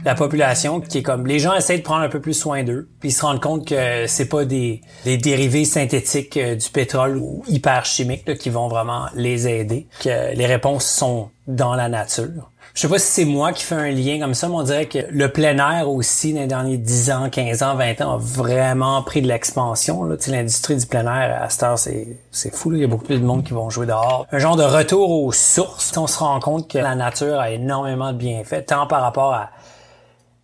la 0.05 0.15
population 0.15 0.81
qui 0.81 0.99
est 0.99 1.03
comme 1.03 1.27
les 1.27 1.41
gens 1.41 1.55
essaient 1.55 1.79
de 1.79 1.83
prendre 1.83 2.03
un 2.03 2.09
peu 2.09 2.21
plus 2.21 2.35
soin 2.35 2.63
d'eux, 2.63 2.89
puis 3.01 3.09
ils 3.09 3.13
se 3.13 3.23
rendent 3.23 3.41
compte 3.41 3.67
que 3.67 4.07
c'est 4.07 4.29
pas 4.29 4.45
des, 4.45 4.81
des 5.05 5.17
dérivés 5.17 5.65
synthétiques 5.65 6.37
euh, 6.37 6.55
du 6.55 6.69
pétrole 6.71 7.17
ou 7.17 7.43
hyper 7.49 7.85
chimiques 7.85 8.39
qui 8.39 8.49
vont 8.49 8.69
vraiment 8.69 9.07
les 9.15 9.49
aider, 9.49 9.89
que 10.01 10.35
les 10.35 10.47
réponses 10.47 10.87
sont 10.87 11.31
dans 11.49 11.75
la 11.75 11.89
nature. 11.89 12.53
Je 12.77 12.83
sais 12.83 12.89
pas 12.89 12.99
si 12.99 13.11
c'est 13.11 13.25
moi 13.25 13.55
qui 13.55 13.65
fais 13.65 13.75
un 13.75 13.91
lien 13.91 14.21
comme 14.21 14.35
ça, 14.35 14.51
mais 14.51 14.55
on 14.55 14.63
dirait 14.63 14.85
que 14.85 14.99
le 15.09 15.33
plein 15.33 15.57
air 15.57 15.89
aussi, 15.89 16.35
dans 16.35 16.41
les 16.41 16.47
derniers 16.47 16.77
10 16.77 17.11
ans, 17.11 17.31
15 17.31 17.63
ans, 17.63 17.75
20 17.75 18.03
ans, 18.03 18.13
a 18.13 18.19
vraiment 18.19 19.03
pris 19.03 19.23
de 19.23 19.29
l'expansion. 19.29 20.05
L'industrie 20.05 20.77
du 20.77 20.85
plein 20.85 21.07
air, 21.07 21.43
à 21.43 21.49
cette 21.49 21.63
heure, 21.63 21.79
c'est, 21.79 22.19
c'est 22.31 22.55
fou. 22.55 22.75
Il 22.75 22.81
y 22.81 22.85
a 22.85 22.87
beaucoup 22.87 23.07
plus 23.07 23.19
de 23.19 23.25
monde 23.25 23.45
qui 23.45 23.55
vont 23.55 23.71
jouer 23.71 23.87
dehors. 23.87 24.27
Un 24.31 24.39
genre 24.39 24.57
de 24.57 24.63
retour 24.63 25.11
aux 25.11 25.33
sources. 25.33 25.97
On 25.97 26.07
se 26.07 26.19
rend 26.19 26.39
compte 26.39 26.71
que 26.71 26.77
la 26.77 26.95
nature 26.95 27.41
a 27.41 27.51
énormément 27.51 28.13
de 28.13 28.19
bienfaits, 28.19 28.67
tant 28.67 28.87
par 28.87 29.01
rapport 29.01 29.33
à 29.33 29.49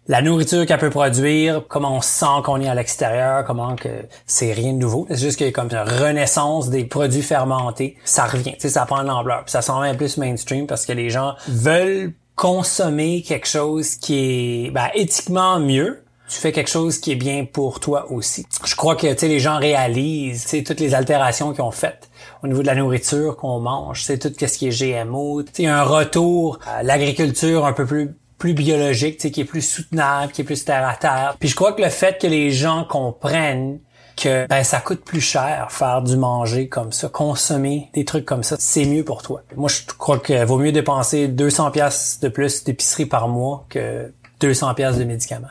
la 0.09 0.23
nourriture 0.23 0.65
qu'elle 0.65 0.81
peut 0.81 0.89
produire, 0.89 1.62
comment 1.69 1.97
on 1.97 2.01
sent 2.01 2.41
qu'on 2.45 2.62
est 2.62 2.69
à 2.69 2.75
l'extérieur, 2.75 3.45
comment 3.45 3.77
que 3.77 3.91
c'est 4.25 4.55
rien 4.55 4.73
de 4.73 4.79
nouveau. 4.79 5.07
C'est 5.11 5.19
juste 5.19 5.37
qu'il 5.37 5.47
y 5.47 5.51
a 5.51 5.53
comme 5.53 5.69
une 5.71 5.77
renaissance 5.77 6.71
des 6.71 6.87
produits 6.87 7.23
fermentés. 7.23 7.99
Ça 8.05 8.25
revient, 8.25 8.55
tu 8.55 8.61
sais, 8.61 8.69
ça 8.71 8.87
prend 8.87 9.03
de 9.03 9.09
l'ampleur. 9.09 9.43
ça 9.47 9.61
s'en 9.61 9.81
va 9.81 9.93
plus 9.93 10.17
mainstream 10.17 10.67
parce 10.67 10.87
que 10.87 10.93
les 10.93 11.11
gens 11.11 11.35
veulent 11.47 12.15
consommer 12.42 13.22
quelque 13.22 13.46
chose 13.46 13.94
qui 13.94 14.66
est 14.66 14.70
ben, 14.72 14.88
éthiquement 14.94 15.61
mieux, 15.61 16.02
tu 16.28 16.40
fais 16.40 16.50
quelque 16.50 16.70
chose 16.70 16.99
qui 16.99 17.12
est 17.12 17.16
bien 17.16 17.44
pour 17.44 17.78
toi 17.78 18.11
aussi. 18.11 18.44
Je 18.64 18.75
crois 18.75 18.96
que 18.96 19.06
les 19.06 19.38
gens 19.38 19.58
réalisent 19.58 20.49
toutes 20.66 20.80
les 20.80 20.92
altérations 20.92 21.52
qu'ils 21.52 21.62
ont 21.62 21.70
faites 21.70 22.11
au 22.42 22.49
niveau 22.49 22.62
de 22.62 22.66
la 22.66 22.75
nourriture 22.75 23.37
qu'on 23.37 23.61
mange, 23.61 24.02
c'est 24.02 24.18
tout 24.18 24.34
ce 24.37 24.58
qui 24.58 24.66
est 24.66 25.04
GMO. 25.04 25.42
A 25.42 25.62
un 25.68 25.84
retour 25.84 26.58
à 26.66 26.82
l'agriculture 26.82 27.64
un 27.64 27.72
peu 27.72 27.87
plus 27.87 28.16
plus 28.38 28.54
biologique, 28.54 29.18
qui 29.18 29.40
est 29.40 29.44
plus 29.44 29.62
soutenable, 29.62 30.32
qui 30.32 30.40
est 30.40 30.44
plus 30.44 30.64
terre 30.64 30.88
à 30.88 30.96
terre. 30.96 31.37
Puis 31.38 31.49
je 31.49 31.54
crois 31.54 31.75
que 31.75 31.80
le 31.80 31.90
fait 31.90 32.20
que 32.20 32.26
les 32.26 32.50
gens 32.50 32.82
comprennent 32.82 33.78
ben 34.26 34.64
ça 34.64 34.81
coûte 34.81 35.05
plus 35.05 35.21
cher 35.21 35.69
faire 35.71 36.02
du 36.02 36.17
manger 36.17 36.69
comme 36.69 36.93
ça, 36.93 37.09
consommer 37.09 37.91
des 37.95 38.05
trucs 38.05 38.25
comme 38.25 38.43
ça, 38.43 38.57
c'est 38.59 38.85
mieux 38.85 39.05
pour 39.05 39.23
toi. 39.23 39.43
Moi 39.57 39.69
je 39.69 39.83
crois 39.97 40.19
que 40.19 40.45
vaut 40.45 40.59
mieux 40.59 40.73
dépenser 40.73 41.29
200 41.29 41.71
pièces 41.71 42.19
de 42.21 42.29
plus 42.29 42.64
d'épicerie 42.64 43.07
par 43.07 43.29
mois 43.29 43.67
que 43.69 44.12
200 44.41 44.75
pièces 44.75 44.99
de 44.99 45.05
médicaments. 45.05 45.49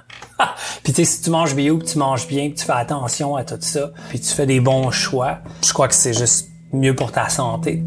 puis 0.83 0.93
tu 0.93 1.03
sais 1.03 1.05
si 1.05 1.21
tu 1.21 1.29
manges 1.29 1.55
bio, 1.55 1.77
que 1.77 1.85
tu 1.85 1.97
manges 1.97 2.27
bien, 2.27 2.51
que 2.51 2.55
tu 2.55 2.65
fais 2.65 2.73
attention 2.73 3.35
à 3.35 3.43
tout 3.43 3.57
ça, 3.59 3.91
puis 4.09 4.19
tu 4.19 4.29
fais 4.29 4.45
des 4.45 4.59
bons 4.59 4.91
choix, 4.91 5.39
je 5.63 5.73
crois 5.73 5.87
que 5.87 5.95
c'est 5.95 6.13
juste 6.13 6.49
mieux 6.73 6.95
pour 6.95 7.11
ta 7.11 7.29
santé. 7.29 7.83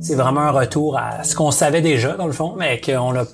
C'est 0.00 0.16
vraiment 0.16 0.40
un 0.40 0.50
retour 0.50 0.98
à 0.98 1.22
ce 1.22 1.36
qu'on 1.36 1.52
savait 1.52 1.80
déjà, 1.80 2.14
dans 2.14 2.26
le 2.26 2.32
fond, 2.32 2.54
mais 2.58 2.80
qu'on 2.80 3.14
a 3.14 3.24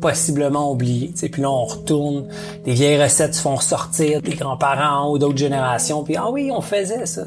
possiblement 0.00 0.70
oublié. 0.70 1.12
T'sais. 1.12 1.28
Puis 1.28 1.42
là, 1.42 1.50
on 1.50 1.64
retourne, 1.64 2.28
des 2.64 2.72
vieilles 2.72 3.02
recettes 3.02 3.34
se 3.34 3.42
font 3.42 3.56
ressortir, 3.56 4.22
des 4.22 4.34
grands-parents 4.34 5.10
ou 5.10 5.18
d'autres 5.18 5.38
générations, 5.38 6.02
puis 6.04 6.16
ah 6.16 6.30
oui, 6.30 6.50
on 6.52 6.60
faisait 6.60 7.06
ça. 7.06 7.22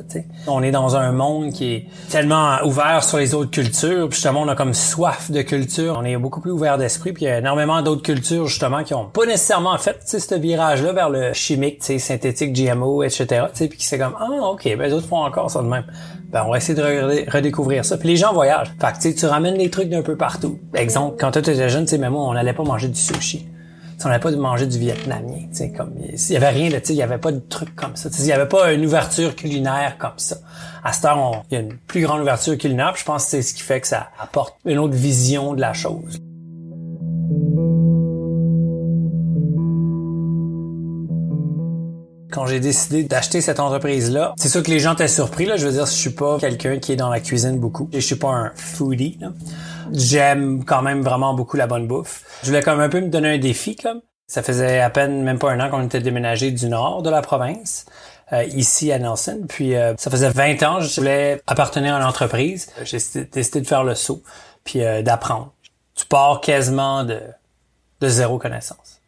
On 0.48 0.64
est 0.64 0.72
dans 0.72 0.96
un 0.96 1.12
monde 1.12 1.52
qui 1.52 1.74
est 1.74 1.86
tellement 2.10 2.58
ouvert 2.66 3.04
sur 3.04 3.18
les 3.18 3.34
autres 3.34 3.52
cultures, 3.52 4.08
puis 4.08 4.16
justement, 4.16 4.42
on 4.42 4.48
a 4.48 4.56
comme 4.56 4.74
soif 4.74 5.32
de 5.32 5.42
culture. 5.42 5.98
On 6.00 6.06
est 6.06 6.18
beaucoup 6.18 6.42
plus 6.42 6.52
ouvert 6.52 6.78
d'esprit, 6.78 7.14
puis 7.14 7.26
il 7.26 7.28
y 7.28 7.32
a 7.32 7.40
énormément 7.40 7.82
d'autres 7.82 8.04
cultures, 8.04 8.48
justement, 8.48 8.84
qui 8.84 8.94
ont 8.94 9.06
pas 9.06 9.26
nécessairement 9.26 9.78
fait 9.78 9.98
ce 10.06 10.36
virage-là 10.36 10.94
vers 10.94 11.10
le 11.10 11.34
chimique, 11.34 11.84
synthétique, 11.84 12.54
GMO, 12.54 13.04
etc. 13.04 13.46
Puis 13.54 13.70
qui 13.70 13.86
c'est 13.86 13.98
comme, 13.98 14.16
ah 14.20 14.28
ok, 14.52 14.64
ben 14.64 14.82
les 14.82 14.94
autres 14.94 15.08
font 15.08 15.24
encore 15.24 15.50
ça 15.52 15.62
de 15.62 15.68
même 15.68 15.86
ben 16.32 16.44
on 16.46 16.52
va 16.52 16.58
essayer 16.58 16.76
de 16.76 17.30
redécouvrir 17.30 17.84
ça. 17.84 17.98
Puis 17.98 18.08
les 18.08 18.16
gens 18.16 18.34
voyagent. 18.34 18.72
Fait 18.80 19.12
que 19.14 19.20
tu 19.20 19.26
ramènes 19.26 19.56
les 19.56 19.70
trucs 19.70 19.90
d'un 19.90 20.02
peu 20.02 20.16
partout. 20.16 20.60
Exemple, 20.74 21.18
quand 21.20 21.32
tu 21.32 21.40
étais 21.40 21.70
jeune, 21.70 21.86
tu 21.86 21.92
sais, 21.92 21.98
même 21.98 22.14
moi, 22.14 22.24
on 22.24 22.34
n'allait 22.34 22.54
pas 22.54 22.64
manger 22.64 22.88
du 22.88 23.00
sushi. 23.00 23.48
on 24.04 24.08
n'allait 24.08 24.20
pas 24.20 24.32
manger 24.32 24.66
du 24.66 24.80
vietnamien, 24.80 25.48
tu 25.54 25.72
comme 25.74 25.94
il 25.98 26.34
y 26.34 26.38
avait 26.38 26.50
rien 26.50 26.70
de, 26.70 26.80
tu 26.80 26.94
il 26.94 26.96
y 26.96 27.04
avait 27.04 27.18
pas 27.18 27.32
de 27.32 27.40
trucs 27.40 27.76
comme 27.76 27.96
ça. 27.96 28.10
Il 28.18 28.26
y 28.26 28.32
avait 28.32 28.48
pas 28.48 28.72
une 28.72 28.86
ouverture 28.86 29.36
culinaire 29.36 29.98
comme 29.98 30.18
ça. 30.18 30.38
À 30.84 30.94
cette 30.94 31.06
heure, 31.06 31.44
il 31.52 31.54
y 31.54 31.58
a 31.58 31.60
une 31.60 31.76
plus 31.76 32.02
grande 32.02 32.22
ouverture 32.22 32.58
culinaire. 32.58 32.94
Puis 32.94 33.02
je 33.02 33.06
pense 33.06 33.26
que 33.26 33.32
c'est 33.32 33.42
ce 33.42 33.54
qui 33.54 33.62
fait 33.62 33.82
que 33.82 33.88
ça 33.88 34.10
apporte 34.20 34.56
une 34.66 34.80
autre 34.80 34.96
vision 34.96 35.54
de 35.54 35.62
la 35.62 35.74
chose. 35.74 36.22
Quand 42.32 42.46
j'ai 42.46 42.60
décidé 42.60 43.04
d'acheter 43.04 43.42
cette 43.42 43.60
entreprise-là, 43.60 44.34
c'est 44.38 44.50
sûr 44.50 44.64
que 44.64 44.72
les 44.72 44.80
gens 44.80 44.94
étaient 44.94 45.08
surpris. 45.08 45.46
Là. 45.46 45.58
Je 45.58 45.68
veux 45.68 45.74
dire, 45.74 45.86
je 45.86 45.92
suis 45.92 46.12
pas 46.12 46.40
quelqu'un 46.40 46.80
qui 46.80 46.94
est 46.94 46.96
dans 46.96 47.10
la 47.10 47.20
cuisine 47.20 47.60
beaucoup. 47.60 47.90
Je 47.94 48.00
suis 48.00 48.16
pas 48.16 48.30
un 48.30 48.52
foodie. 48.56 49.20
J'aime 49.92 50.64
quand 50.66 50.82
même 50.82 51.02
vraiment 51.02 51.34
beaucoup 51.34 51.58
la 51.58 51.68
bonne 51.68 51.88
bouffe. 51.88 52.24
Je 52.42 52.48
voulais 52.48 52.62
quand 52.62 52.72
même 52.72 52.86
un 52.86 52.90
peu 52.90 53.02
me 53.02 53.10
donner 53.10 53.30
un 53.36 53.38
défi. 53.38 53.76
Comme. 53.76 54.02
Ça 54.28 54.42
faisait 54.42 54.80
à 54.80 54.90
peine 54.90 55.24
même 55.24 55.40
pas 55.40 55.52
un 55.52 55.60
an 55.60 55.70
qu'on 55.70 55.84
était 55.84 56.00
déménagé 56.00 56.52
du 56.52 56.68
nord 56.68 57.04
de 57.04 57.10
la 57.10 57.22
province. 57.22 57.86
Euh, 58.34 58.46
ici 58.46 58.94
à 58.94 59.00
Nelson. 59.00 59.42
Puis 59.50 59.76
euh, 59.76 59.94
ça 59.98 60.10
faisait 60.10 60.30
20 60.30 60.64
ans, 60.64 60.80
je 60.80 61.02
voulais 61.02 61.42
appartenir 61.48 61.96
à 61.96 61.98
une 61.98 62.06
entreprise. 62.06 62.72
J'ai 62.84 62.98
décidé 63.30 63.60
de 63.60 63.68
faire 63.68 63.84
le 63.84 63.94
saut, 63.94 64.24
puis 64.64 64.82
euh, 64.86 65.02
d'apprendre. 65.02 65.54
Tu 65.96 66.06
pars 66.06 66.40
quasiment 66.40 67.04
de, 67.04 67.20
de 68.00 68.08
zéro 68.08 68.38
connaissance. 68.38 69.01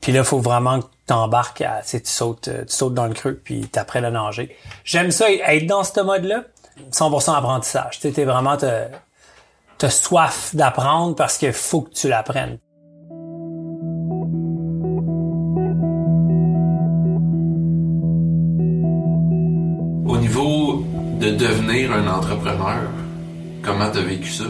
Puis 0.00 0.12
là, 0.12 0.20
il 0.20 0.24
faut 0.24 0.38
vraiment 0.38 0.80
que 0.80 0.86
tu 1.06 1.12
embarques, 1.12 1.60
à, 1.60 1.82
tu, 1.82 2.00
sautes, 2.04 2.48
euh, 2.48 2.64
tu 2.64 2.74
sautes 2.74 2.94
dans 2.94 3.06
le 3.06 3.12
creux, 3.12 3.40
puis 3.42 3.68
tu 3.70 3.78
apprends 3.78 4.02
à 4.02 4.10
nager. 4.10 4.56
J'aime 4.84 5.10
ça, 5.10 5.30
être 5.30 5.66
dans 5.66 5.84
ce 5.84 6.00
mode-là. 6.00 6.44
100% 6.92 7.36
apprentissage. 7.36 8.00
Tu 8.00 8.08
es 8.08 8.24
vraiment 8.24 8.56
t'as 8.56 9.90
soif 9.90 10.54
d'apprendre 10.54 11.14
parce 11.14 11.36
qu'il 11.36 11.52
faut 11.52 11.82
que 11.82 11.90
tu 11.90 12.08
l'apprennes. 12.08 12.58
Au 20.06 20.16
niveau 20.16 20.84
de 21.18 21.30
devenir 21.30 21.92
un 21.92 22.06
entrepreneur, 22.08 22.82
comment 23.62 23.90
t'as 23.90 24.00
vécu 24.00 24.30
ça? 24.30 24.44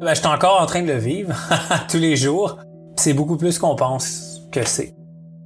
Ben, 0.00 0.14
je 0.14 0.20
suis 0.20 0.26
encore 0.26 0.60
en 0.60 0.66
train 0.66 0.82
de 0.82 0.88
le 0.88 0.98
vivre 0.98 1.34
tous 1.90 1.98
les 1.98 2.16
jours. 2.16 2.58
C'est 2.96 3.14
beaucoup 3.14 3.36
plus 3.36 3.58
qu'on 3.58 3.74
pense 3.74 4.31
que 4.52 4.64
c'est. 4.64 4.94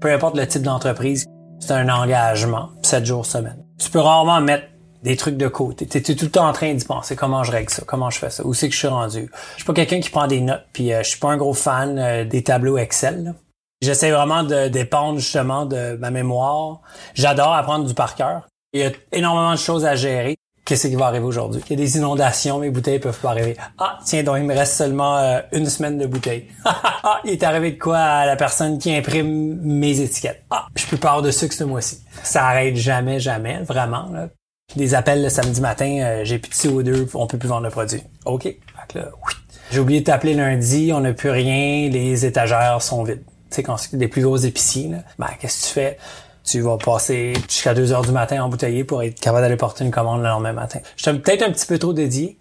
Peu 0.01 0.13
importe 0.13 0.37
le 0.37 0.47
type 0.47 0.63
d'entreprise, 0.63 1.25
c'est 1.61 1.73
un 1.73 1.89
engagement, 1.89 2.71
7 2.83 3.07
jours 3.07 3.25
semaine. 3.25 3.65
Tu 3.79 3.91
peux 3.91 4.01
rarement 4.01 4.41
mettre 4.41 4.67
des 5.03 5.17
trucs 5.17 5.37
de 5.37 5.49
côté. 5.49 5.87
Tu 5.87 5.99
es 5.99 6.03
tout 6.03 6.25
le 6.25 6.31
temps 6.31 6.49
en 6.49 6.53
train 6.53 6.75
d'y 6.75 6.85
penser. 6.85 7.17
Comment 7.17 7.45
je 7.45 7.53
règle 7.53 7.71
ça? 7.71 7.83
Comment 7.87 8.11
je 8.11 8.19
fais 8.19 8.31
ça? 8.31 8.45
Où 8.45 8.53
c'est 8.53 8.69
que 8.69 8.75
je 8.75 8.79
suis 8.79 8.89
rendu? 8.89 9.31
Je 9.53 9.57
suis 9.57 9.65
pas 9.65 9.73
quelqu'un 9.73 10.01
qui 10.01 10.11
prend 10.11 10.27
des 10.27 10.41
notes, 10.41 10.67
puis 10.73 10.93
euh, 10.93 11.03
je 11.03 11.11
suis 11.11 11.19
pas 11.19 11.31
un 11.31 11.37
gros 11.37 11.55
fan 11.55 11.99
euh, 11.99 12.25
des 12.25 12.43
tableaux 12.43 12.77
Excel. 12.77 13.35
J'essaie 13.81 14.11
vraiment 14.11 14.43
de 14.43 14.69
dépendre 14.69 15.19
justement 15.19 15.65
de 15.65 15.97
ma 15.97 16.11
mémoire. 16.11 16.81
J'adore 17.15 17.55
apprendre 17.55 17.87
du 17.87 17.95
par 17.95 18.15
cœur. 18.17 18.49
Il 18.73 18.81
y 18.81 18.85
a 18.85 18.91
énormément 19.13 19.53
de 19.53 19.59
choses 19.59 19.85
à 19.85 19.95
gérer 19.95 20.37
qu'est-ce 20.67 20.89
qui 20.89 20.97
va 20.97 21.07
arriver 21.07 21.25
aujourd'hui? 21.25 21.63
Il 21.71 21.79
y 21.79 21.83
a 21.83 21.85
des 21.85 21.97
inondations, 21.97 22.59
mes 22.59 22.71
bouteilles 22.71 22.99
peuvent 22.99 23.19
pas 23.19 23.31
arriver. 23.31 23.57
Ah, 23.79 23.99
tiens, 24.05 24.23
donc 24.23 24.37
il 24.39 24.45
me 24.45 24.55
reste 24.55 24.75
seulement 24.75 25.17
euh, 25.17 25.41
une 25.53 25.67
semaine 25.67 25.97
de 25.97 26.07
bouteilles. 26.07 26.49
ah, 26.65 27.21
il 27.25 27.31
est 27.31 27.43
arrivé 27.43 27.73
de 27.73 27.79
quoi 27.79 27.99
à 27.99 28.27
la 28.27 28.37
personne 28.37 28.79
qui 28.79 28.95
imprime 28.95 29.59
mes 29.63 30.01
étiquettes? 30.01 30.45
Ah, 30.51 30.67
je 30.75 30.85
peux 30.87 30.99
pas 30.99 31.19
de 31.23 31.31
sucre 31.31 31.55
ce 31.55 31.65
mois-ci. 31.65 32.01
Ça 32.23 32.47
arrête 32.47 32.77
jamais, 32.77 33.21
jamais, 33.21 33.63
vraiment. 33.63 34.11
Là. 34.13 34.29
Des 34.75 34.95
appels 34.95 35.23
le 35.23 35.29
samedi 35.29 35.61
matin, 35.61 36.01
euh, 36.01 36.25
j'ai 36.25 36.39
plus 36.39 36.51
de 36.51 36.55
CO2, 36.55 37.09
on 37.15 37.27
peut 37.29 37.39
plus 37.39 37.49
vendre 37.49 37.63
le 37.63 37.71
produit. 37.71 38.03
OK. 38.25 38.43
Fait 38.43 38.59
oui. 38.95 39.33
J'ai 39.71 39.81
oublié 39.81 40.01
de 40.01 40.05
t'appeler 40.05 40.35
lundi, 40.35 40.91
on 40.93 41.01
n'a 41.01 41.13
plus 41.13 41.31
rien, 41.31 41.89
les 41.89 42.27
étagères 42.27 42.83
sont 42.83 43.05
vides. 43.05 43.25
Tu 43.51 43.57
sais, 43.57 43.63
quand 43.63 43.77
des 43.93 44.09
plus 44.09 44.23
gros 44.23 44.37
épiciers, 44.37 44.89
là, 44.89 44.99
ben, 45.19 45.29
qu'est-ce 45.41 45.63
que 45.63 45.67
tu 45.69 45.73
fais? 45.75 45.99
Tu 46.47 46.61
vas 46.61 46.79
passer 46.79 47.33
jusqu'à 47.49 47.75
2 47.75 47.93
heures 47.93 48.03
du 48.03 48.13
matin 48.13 48.43
embouteillé 48.43 48.85
pour 48.85 49.03
être 49.03 49.21
capable 49.21 49.43
d'aller 49.43 49.57
porter 49.57 49.85
une 49.85 49.91
commande 49.91 50.23
le 50.23 50.29
lendemain 50.29 50.53
matin. 50.53 50.79
Je 50.97 51.03
suis 51.03 51.19
peut-être 51.19 51.43
un 51.43 51.51
petit 51.51 51.67
peu 51.67 51.79
trop 51.79 51.93
dédié 51.93 52.39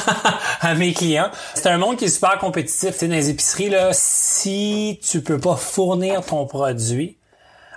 à 0.60 0.74
mes 0.74 0.92
clients. 0.92 1.30
C'est 1.54 1.68
un 1.68 1.78
monde 1.78 1.96
qui 1.96 2.06
est 2.06 2.08
super 2.08 2.38
compétitif. 2.38 2.98
Tu 2.98 3.06
dans 3.06 3.14
les 3.14 3.30
épiceries, 3.30 3.70
là, 3.70 3.90
si 3.92 5.00
tu 5.02 5.22
peux 5.22 5.38
pas 5.38 5.56
fournir 5.56 6.24
ton 6.24 6.44
produit, 6.46 7.18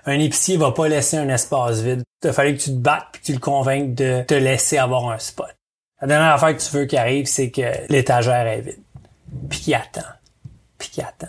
un 0.05 0.19
épicier 0.19 0.57
va 0.57 0.71
pas 0.71 0.87
laisser 0.87 1.17
un 1.17 1.29
espace 1.29 1.81
vide. 1.81 2.01
Il 2.23 2.33
fallu 2.33 2.57
que 2.57 2.61
tu 2.61 2.71
te 2.71 2.75
battes 2.77 3.07
puis 3.11 3.21
que 3.21 3.25
tu 3.27 3.33
le 3.33 3.39
convainques 3.39 3.93
de 3.93 4.23
te 4.27 4.33
laisser 4.33 4.79
avoir 4.79 5.09
un 5.09 5.19
spot. 5.19 5.47
La 6.01 6.07
dernière 6.07 6.33
affaire 6.33 6.55
que 6.57 6.61
tu 6.61 6.75
veux 6.75 6.85
qui 6.85 6.97
arrive, 6.97 7.27
c'est 7.27 7.51
que 7.51 7.61
l'étagère 7.89 8.47
est 8.47 8.61
vide. 8.61 8.79
Puis 9.49 9.59
qu'il 9.59 9.75
attend. 9.75 10.01
Puis 10.77 10.89
qu'il 10.89 11.03
attend. 11.03 11.27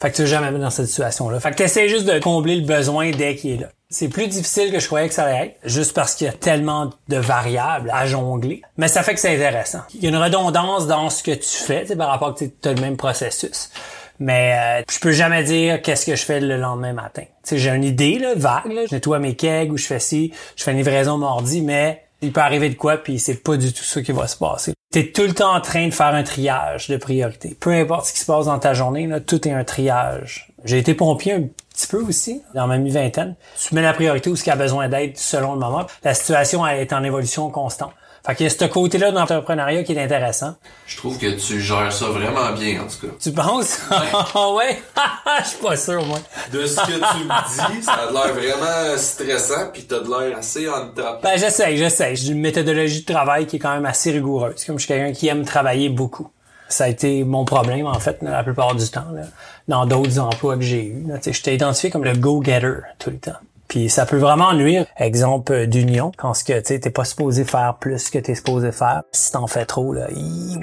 Fait 0.00 0.10
que 0.10 0.16
tu 0.16 0.22
vas 0.22 0.28
jamais 0.28 0.50
mettre 0.50 0.64
dans 0.64 0.70
cette 0.70 0.86
situation-là. 0.86 1.40
Fait 1.40 1.50
que 1.50 1.56
t'essaies 1.56 1.88
juste 1.88 2.04
de 2.04 2.18
combler 2.18 2.56
le 2.56 2.66
besoin 2.66 3.10
dès 3.10 3.36
qu'il 3.36 3.52
est 3.52 3.56
là. 3.56 3.68
C'est 3.88 4.08
plus 4.08 4.26
difficile 4.26 4.72
que 4.72 4.80
je 4.80 4.86
croyais 4.86 5.08
que 5.08 5.14
ça 5.14 5.24
allait 5.24 5.46
être, 5.46 5.56
juste 5.64 5.94
parce 5.94 6.14
qu'il 6.14 6.26
y 6.26 6.30
a 6.30 6.32
tellement 6.32 6.90
de 7.08 7.16
variables 7.16 7.90
à 7.94 8.06
jongler. 8.06 8.62
Mais 8.76 8.88
ça 8.88 9.02
fait 9.02 9.14
que 9.14 9.20
c'est 9.20 9.34
intéressant. 9.34 9.80
Il 9.94 10.02
y 10.02 10.06
a 10.06 10.08
une 10.10 10.16
redondance 10.16 10.86
dans 10.86 11.10
ce 11.10 11.22
que 11.22 11.30
tu 11.30 11.48
fais, 11.48 11.84
par 11.96 12.08
rapport 12.08 12.34
que 12.34 12.44
tu 12.44 12.68
as 12.68 12.72
le 12.72 12.80
même 12.80 12.96
processus. 12.96 13.70
Mais 14.18 14.56
euh, 14.56 14.82
je 14.90 14.98
peux 15.00 15.12
jamais 15.12 15.42
dire 15.42 15.82
qu'est-ce 15.82 16.06
que 16.06 16.16
je 16.16 16.24
fais 16.24 16.40
le 16.40 16.56
lendemain 16.56 16.92
matin. 16.92 17.24
j'ai 17.50 17.70
une 17.70 17.84
idée 17.84 18.18
là, 18.18 18.34
vague, 18.36 18.72
là. 18.72 18.82
je 18.88 18.94
nettoie 18.94 19.18
mes 19.18 19.34
kegs 19.34 19.72
ou 19.72 19.76
je 19.76 19.86
fais 19.86 19.98
ci, 19.98 20.32
je 20.56 20.62
fais 20.62 20.70
une 20.70 20.78
livraison 20.78 21.18
mardi, 21.18 21.62
mais 21.62 22.04
il 22.22 22.32
peut 22.32 22.40
arriver 22.40 22.68
de 22.68 22.74
quoi, 22.74 22.96
puis 22.96 23.18
c'est 23.18 23.42
pas 23.42 23.56
du 23.56 23.72
tout 23.72 23.84
ça 23.84 24.02
qui 24.02 24.12
va 24.12 24.26
se 24.26 24.36
passer. 24.36 24.72
T'es 24.94 25.06
tout 25.06 25.22
le 25.22 25.34
temps 25.34 25.52
en 25.52 25.60
train 25.60 25.88
de 25.88 25.92
faire 25.92 26.14
un 26.14 26.22
triage 26.22 26.86
de 26.86 26.96
priorité. 26.96 27.56
Peu 27.58 27.72
importe 27.72 28.06
ce 28.06 28.12
qui 28.12 28.20
se 28.20 28.26
passe 28.26 28.46
dans 28.46 28.60
ta 28.60 28.74
journée, 28.74 29.10
tout 29.26 29.48
est 29.48 29.50
un 29.50 29.64
triage. 29.64 30.52
J'ai 30.64 30.78
été 30.78 30.94
pompier 30.94 31.32
un 31.32 31.48
petit 31.70 31.88
peu 31.88 32.00
aussi, 32.00 32.42
dans 32.54 32.68
ma 32.68 32.78
mi-vingtaine. 32.78 33.34
Tu 33.58 33.74
mets 33.74 33.82
la 33.82 33.92
priorité 33.92 34.30
où 34.30 34.36
ce 34.36 34.44
qui 34.44 34.52
a 34.52 34.54
besoin 34.54 34.88
d'être 34.88 35.18
selon 35.18 35.54
le 35.54 35.58
moment. 35.58 35.84
La 36.04 36.14
situation 36.14 36.64
est 36.64 36.92
en 36.92 37.02
évolution 37.02 37.50
constante. 37.50 37.90
Fait 38.26 38.34
qu'il 38.34 38.44
y 38.44 38.46
a 38.46 38.50
ce 38.50 38.64
côté-là 38.64 39.10
de 39.10 39.16
l'entrepreneuriat 39.16 39.84
qui 39.84 39.92
est 39.92 40.02
intéressant. 40.02 40.54
Je 40.86 40.96
trouve 40.96 41.18
que 41.18 41.26
tu 41.26 41.60
gères 41.60 41.92
ça 41.92 42.06
vraiment 42.06 42.52
bien, 42.52 42.80
en 42.80 42.86
tout 42.86 43.06
cas. 43.06 43.12
Tu 43.20 43.32
penses? 43.32 43.80
Ouais. 43.90 44.78
Je 45.42 45.48
suis 45.48 45.58
pas 45.58 45.76
sûr, 45.76 46.06
moi. 46.06 46.18
De 46.50 46.64
ce 46.64 46.76
que 46.76 46.92
tu 46.92 47.24
me 47.24 47.74
dis, 47.76 47.82
ça 47.82 47.92
a 47.92 48.10
l'air 48.10 48.32
vraiment 48.32 48.96
stressant, 48.96 49.68
puis 49.72 49.84
t'as 49.84 50.00
de 50.00 50.08
l'air 50.08 50.38
assez 50.38 50.66
en 50.70 50.88
top. 50.88 51.22
Ben, 51.22 51.36
j'essaie, 51.36 51.76
j'essaie. 51.76 52.16
J'ai 52.16 52.32
une 52.32 52.40
méthodologie 52.40 53.04
de 53.04 53.12
travail 53.12 53.46
qui 53.46 53.56
est 53.56 53.58
quand 53.58 53.74
même 53.74 53.84
assez 53.84 54.10
rigoureuse. 54.10 54.64
Comme 54.64 54.78
je 54.78 54.86
suis 54.86 54.94
quelqu'un 54.94 55.12
qui 55.12 55.28
aime 55.28 55.44
travailler 55.44 55.90
beaucoup. 55.90 56.30
Ça 56.66 56.84
a 56.84 56.88
été 56.88 57.24
mon 57.24 57.44
problème, 57.44 57.86
en 57.86 58.00
fait, 58.00 58.22
la 58.22 58.42
plupart 58.42 58.74
du 58.74 58.88
temps, 58.88 59.10
là, 59.12 59.24
dans 59.68 59.84
d'autres 59.84 60.18
emplois 60.18 60.56
que 60.56 60.62
j'ai 60.62 60.86
eus. 60.86 61.06
J'étais 61.26 61.56
identifié 61.56 61.90
comme 61.90 62.04
le 62.04 62.14
go-getter 62.14 62.76
tout 62.98 63.10
le 63.10 63.18
temps 63.18 63.32
Puis 63.68 63.88
ça 63.88 64.06
peut 64.06 64.18
vraiment 64.18 64.52
nuire. 64.52 64.86
Exemple 64.98 65.66
d'union, 65.66 66.12
quand 66.16 66.34
ce 66.34 66.44
que 66.44 66.60
tu 66.60 66.78
t'es 66.78 66.90
pas 66.90 67.04
supposé 67.04 67.44
faire 67.44 67.76
plus 67.80 68.10
que 68.10 68.18
t'es 68.18 68.34
supposé 68.34 68.72
faire. 68.72 69.02
Si 69.12 69.32
t'en 69.32 69.46
fais 69.46 69.64
trop, 69.64 69.92
là, 69.92 70.08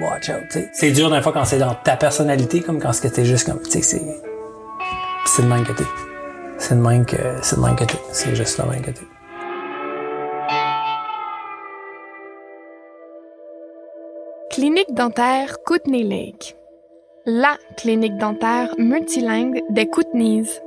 watch 0.00 0.30
out, 0.30 0.58
C'est 0.72 0.90
dur 0.92 1.10
d'un 1.10 1.20
fois 1.20 1.32
quand 1.32 1.44
c'est 1.44 1.58
dans 1.58 1.74
ta 1.74 1.96
personnalité, 1.96 2.60
comme 2.60 2.80
quand 2.80 2.92
ce 2.92 3.00
que 3.00 3.08
t'es 3.08 3.24
juste 3.24 3.46
comme, 3.46 3.60
tu 3.62 3.70
sais, 3.70 3.82
c'est... 3.82 4.02
C'est 5.24 5.44
même 5.44 5.64
que 5.64 5.72
t'es. 5.72 5.84
C'est 6.58 6.74
le 6.74 6.80
même 6.80 7.04
que, 7.04 7.16
c'est 7.42 7.58
même 7.58 7.76
que 7.76 7.84
t'es. 7.84 7.98
C'est 8.12 8.34
juste 8.34 8.58
le 8.58 8.70
même 8.70 8.82
que 8.82 8.90
t'es. 8.90 9.06
Clinique 14.50 14.92
dentaire 14.92 15.56
Kootenay 15.64 16.02
Lake. 16.02 16.56
La 17.24 17.56
clinique 17.76 18.18
dentaire 18.18 18.74
multilingue 18.78 19.62
des 19.70 19.86
Kootenays. 19.86 20.60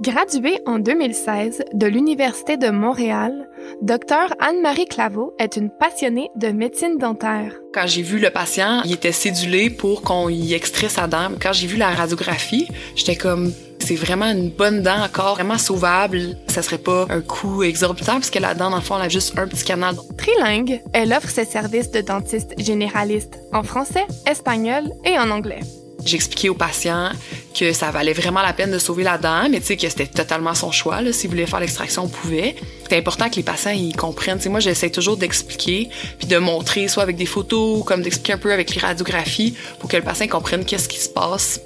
Graduée 0.00 0.60
en 0.64 0.78
2016 0.78 1.64
de 1.74 1.86
l'Université 1.86 2.56
de 2.56 2.70
Montréal, 2.70 3.48
Dr 3.82 4.32
Anne-Marie 4.38 4.86
Claveau 4.86 5.34
est 5.40 5.56
une 5.56 5.70
passionnée 5.70 6.30
de 6.36 6.48
médecine 6.48 6.98
dentaire. 6.98 7.52
Quand 7.74 7.88
j'ai 7.88 8.02
vu 8.02 8.20
le 8.20 8.30
patient, 8.30 8.82
il 8.84 8.92
était 8.92 9.10
cédulé 9.10 9.70
pour 9.70 10.02
qu'on 10.02 10.28
y 10.28 10.54
extrait 10.54 10.88
sa 10.88 11.08
dent. 11.08 11.30
Quand 11.42 11.52
j'ai 11.52 11.66
vu 11.66 11.76
la 11.76 11.88
radiographie, 11.88 12.68
j'étais 12.94 13.16
comme 13.16 13.52
c'est 13.80 13.96
vraiment 13.96 14.26
une 14.26 14.50
bonne 14.50 14.82
dent 14.82 15.02
encore, 15.02 15.34
vraiment 15.34 15.58
sauvable. 15.58 16.36
Ça 16.46 16.62
serait 16.62 16.78
pas 16.78 17.06
un 17.10 17.20
coût 17.20 17.64
exorbitant 17.64 18.20
puisque 18.20 18.38
la 18.38 18.54
dent, 18.54 18.70
dans 18.70 18.76
le 18.76 18.82
fond, 18.82 18.96
elle 18.98 19.06
a 19.06 19.08
juste 19.08 19.36
un 19.36 19.48
petit 19.48 19.64
canal. 19.64 19.96
Trilingue, 20.16 20.80
elle 20.92 21.12
offre 21.12 21.28
ses 21.28 21.44
services 21.44 21.90
de 21.90 22.02
dentiste 22.02 22.54
généraliste 22.56 23.40
en 23.52 23.64
français, 23.64 24.06
espagnol 24.26 24.84
et 25.04 25.18
en 25.18 25.28
anglais. 25.30 25.60
J'expliquais 26.04 26.48
au 26.48 26.54
patient 26.54 27.10
que 27.58 27.72
ça 27.72 27.90
valait 27.90 28.12
vraiment 28.12 28.40
la 28.40 28.52
peine 28.52 28.70
de 28.70 28.78
sauver 28.78 29.02
la 29.02 29.18
dent, 29.18 29.48
mais 29.50 29.60
tu 29.60 29.66
sais 29.66 29.76
que 29.76 29.88
c'était 29.88 30.06
totalement 30.06 30.54
son 30.54 30.70
choix. 30.70 31.00
S'il 31.12 31.28
voulait 31.28 31.46
faire 31.46 31.60
l'extraction, 31.60 32.04
on 32.04 32.08
pouvait. 32.08 32.54
C'est 32.88 32.96
important 32.96 33.28
que 33.28 33.36
les 33.36 33.42
patients 33.42 33.72
ils 33.72 33.96
comprennent. 33.96 34.38
moi, 34.46 34.60
j'essaie 34.60 34.90
toujours 34.90 35.16
d'expliquer 35.16 35.88
puis 36.18 36.28
de 36.28 36.38
montrer, 36.38 36.88
soit 36.88 37.02
avec 37.02 37.16
des 37.16 37.26
photos, 37.26 37.84
comme 37.84 38.02
d'expliquer 38.02 38.34
un 38.34 38.38
peu 38.38 38.52
avec 38.52 38.74
les 38.74 38.80
radiographies, 38.80 39.56
pour 39.80 39.90
que 39.90 39.96
le 39.96 40.02
patient 40.02 40.28
comprenne 40.28 40.64
qu'est-ce 40.64 40.88
qui 40.88 40.98
se 40.98 41.08
passe, 41.08 41.60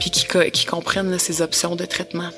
puis 0.00 0.10
qu'il 0.10 0.66
comprenne 0.66 1.18
ses 1.18 1.42
options 1.42 1.76
de 1.76 1.84
traitement. 1.84 2.30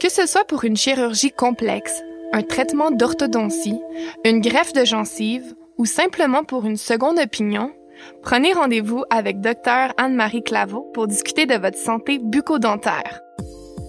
Que 0.00 0.10
ce 0.10 0.26
soit 0.26 0.44
pour 0.44 0.64
une 0.64 0.76
chirurgie 0.76 1.30
complexe, 1.30 2.02
un 2.32 2.42
traitement 2.42 2.90
d'orthodontie, 2.90 3.78
une 4.24 4.40
greffe 4.40 4.72
de 4.72 4.84
gencive 4.84 5.54
ou 5.78 5.84
simplement 5.84 6.44
pour 6.44 6.66
une 6.66 6.76
seconde 6.76 7.18
opinion, 7.18 7.70
Prenez 8.22 8.52
rendez-vous 8.52 9.04
avec 9.10 9.40
Dr 9.40 9.92
Anne-Marie 9.96 10.42
Claveau 10.42 10.90
pour 10.94 11.06
discuter 11.06 11.46
de 11.46 11.54
votre 11.54 11.78
santé 11.78 12.18
bucco-dentaire. 12.18 13.20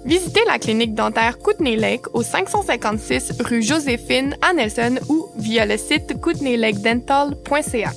Visitez 0.06 0.42
la 0.46 0.60
clinique 0.60 0.96
dentaire 0.96 1.40
Kootenay 1.40 1.78
Lake 1.78 2.14
au 2.14 2.24
556 2.24 3.42
rue 3.42 3.62
Joséphine 3.62 4.36
à 4.42 4.54
Nelson 4.54 4.96
ou 5.10 5.28
via 5.38 5.66
le 5.66 5.78
site 5.78 6.20
kootenaylakedental.ca. 6.20 7.92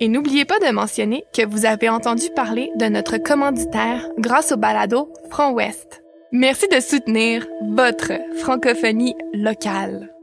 Et 0.00 0.08
n'oubliez 0.08 0.44
pas 0.44 0.58
de 0.58 0.72
mentionner 0.72 1.24
que 1.32 1.46
vous 1.46 1.66
avez 1.66 1.88
entendu 1.88 2.28
parler 2.34 2.70
de 2.76 2.86
notre 2.86 3.16
commanditaire 3.16 4.08
grâce 4.18 4.52
au 4.52 4.56
balado 4.56 5.12
Front 5.30 5.52
Ouest. 5.52 6.02
Merci 6.30 6.68
de 6.68 6.80
soutenir 6.80 7.46
votre 7.70 8.12
francophonie 8.40 9.14
locale. 9.32 10.13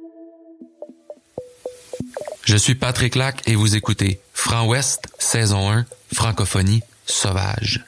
Je 2.51 2.57
suis 2.57 2.75
Patrick 2.75 3.15
Lac 3.15 3.47
et 3.47 3.55
vous 3.55 3.77
écoutez 3.77 4.19
Franc 4.33 4.67
Ouest, 4.67 5.07
saison 5.17 5.71
1, 5.71 5.85
francophonie 6.13 6.81
sauvage. 7.05 7.85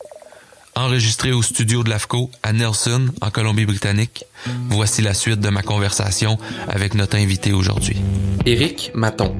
Enregistré 0.74 1.34
au 1.34 1.42
studio 1.42 1.84
de 1.84 1.90
l'AFCO 1.90 2.32
à 2.44 2.54
Nelson, 2.54 3.08
en 3.20 3.30
Colombie-Britannique, 3.30 4.24
voici 4.70 5.02
la 5.02 5.14
suite 5.14 5.42
de 5.42 5.50
ma 5.50 5.64
conversation 5.64 6.38
avec 6.70 6.94
notre 6.94 7.18
invité 7.18 7.52
aujourd'hui. 7.52 7.98
Éric 8.46 8.92
Maton. 8.94 9.36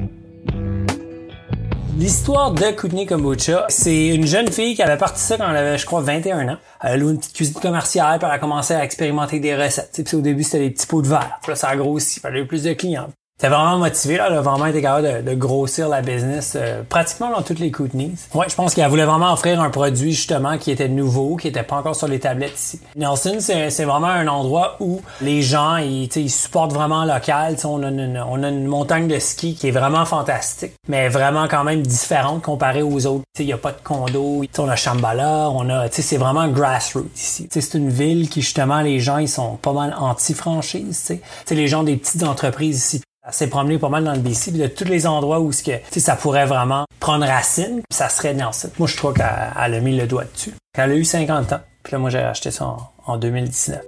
L'histoire 1.98 2.52
de 2.52 2.72
Kootenay 2.72 3.06
Kombucha, 3.06 3.64
c'est 3.70 4.08
une 4.08 4.26
jeune 4.26 4.52
fille 4.52 4.74
qui 4.74 4.82
avait 4.82 4.98
parti 4.98 5.22
ça 5.22 5.38
quand 5.38 5.48
elle 5.48 5.56
avait, 5.56 5.78
je 5.78 5.86
crois, 5.86 6.02
21 6.02 6.48
ans. 6.50 6.58
Elle 6.82 6.90
a 6.90 6.96
loué 6.98 7.12
une 7.12 7.18
petite 7.18 7.34
cuisine 7.34 7.60
commerciale, 7.62 8.18
puis 8.18 8.28
elle 8.28 8.34
a 8.34 8.38
commencé 8.38 8.74
à 8.74 8.84
expérimenter 8.84 9.40
des 9.40 9.56
recettes. 9.56 10.02
Puis 10.04 10.16
au 10.16 10.20
début, 10.20 10.42
c'était 10.42 10.58
des 10.58 10.70
petits 10.70 10.86
pots 10.86 11.00
de 11.00 11.08
verre. 11.08 11.38
Puis 11.40 11.52
là, 11.52 11.56
ça 11.56 11.68
a 11.68 11.76
grossi. 11.76 12.20
Il 12.22 12.36
eu 12.36 12.46
plus 12.46 12.62
de 12.62 12.74
clients. 12.74 13.08
T'es 13.36 13.48
vraiment 13.48 13.78
motivé, 13.78 14.16
là, 14.16 14.28
elle 14.30 14.36
a 14.36 14.40
vraiment 14.42 14.66
été 14.66 14.80
capable 14.80 15.24
de, 15.24 15.34
grossir 15.34 15.88
la 15.88 16.02
business 16.02 16.52
euh, 16.54 16.84
pratiquement 16.88 17.30
dans 17.30 17.42
toutes 17.42 17.58
les 17.58 17.72
Kootenays. 17.72 18.12
Ouais, 18.32 18.46
je 18.48 18.54
pense 18.54 18.74
qu'elle 18.74 18.88
voulait 18.88 19.04
vraiment 19.04 19.32
offrir 19.32 19.60
un 19.60 19.70
produit 19.70 20.12
justement 20.12 20.56
qui 20.56 20.70
était 20.70 20.88
nouveau, 20.88 21.34
qui 21.34 21.48
était 21.48 21.64
pas 21.64 21.74
encore 21.74 21.96
sur 21.96 22.06
les 22.06 22.20
tablettes 22.20 22.56
ici. 22.56 22.80
Nelson, 22.94 23.38
c'est 23.40 23.84
vraiment 23.84 24.06
un 24.06 24.28
endroit 24.28 24.76
où 24.78 25.02
les 25.20 25.42
gens, 25.42 25.78
ils, 25.78 26.08
ils 26.14 26.30
supportent 26.30 26.72
vraiment 26.72 27.04
local. 27.04 27.56
on 27.64 27.82
a, 27.82 27.88
une, 27.88 28.24
on 28.24 28.40
a 28.44 28.48
une 28.48 28.66
montagne 28.66 29.08
de 29.08 29.18
ski 29.18 29.56
qui 29.56 29.66
est 29.66 29.72
vraiment 29.72 30.04
fantastique, 30.04 30.74
mais 30.86 31.08
vraiment 31.08 31.48
quand 31.48 31.64
même 31.64 31.82
différente 31.82 32.40
comparée 32.40 32.82
aux 32.82 33.04
autres. 33.04 33.24
Il 33.40 33.46
y 33.46 33.52
a 33.52 33.58
pas 33.58 33.72
de 33.72 33.80
condo, 33.82 34.44
on 34.58 34.68
a 34.68 34.76
Shambhala, 34.76 35.50
on 35.50 35.68
a, 35.70 35.88
c'est 35.90 36.18
vraiment 36.18 36.46
grassroots 36.46 37.10
ici. 37.16 37.48
C'est 37.50 37.74
une 37.74 37.90
ville 37.90 38.28
qui 38.28 38.42
justement 38.42 38.80
les 38.80 39.00
gens 39.00 39.18
ils 39.18 39.28
sont 39.28 39.56
pas 39.56 39.72
mal 39.72 39.92
anti-franchise. 39.98 41.18
Les 41.50 41.66
gens 41.66 41.82
des 41.82 41.96
petites 41.96 42.22
entreprises 42.22 42.76
ici 42.76 43.00
s'est 43.32 43.46
promené 43.46 43.78
pas 43.78 43.88
mal 43.88 44.04
dans 44.04 44.12
le 44.12 44.18
BC, 44.18 44.50
puis 44.50 44.60
de 44.60 44.66
tous 44.66 44.84
les 44.84 45.06
endroits 45.06 45.40
où 45.40 45.50
que, 45.50 46.00
ça 46.00 46.16
pourrait 46.16 46.46
vraiment 46.46 46.84
prendre 47.00 47.26
racine, 47.26 47.80
ça 47.90 48.08
serait 48.08 48.34
Nelson. 48.34 48.70
Moi, 48.78 48.88
je 48.88 48.96
trouve 48.96 49.14
qu'elle 49.14 49.24
a 49.26 49.80
mis 49.80 49.96
le 49.96 50.06
doigt 50.06 50.24
dessus. 50.24 50.52
Elle 50.76 50.90
a 50.90 50.94
eu 50.94 51.04
50 51.04 51.52
ans, 51.52 51.60
puis 51.82 51.92
là, 51.92 51.98
moi, 51.98 52.10
j'ai 52.10 52.18
acheté 52.18 52.50
ça 52.50 52.66
en, 52.66 52.90
en 53.06 53.16
2019. 53.16 53.80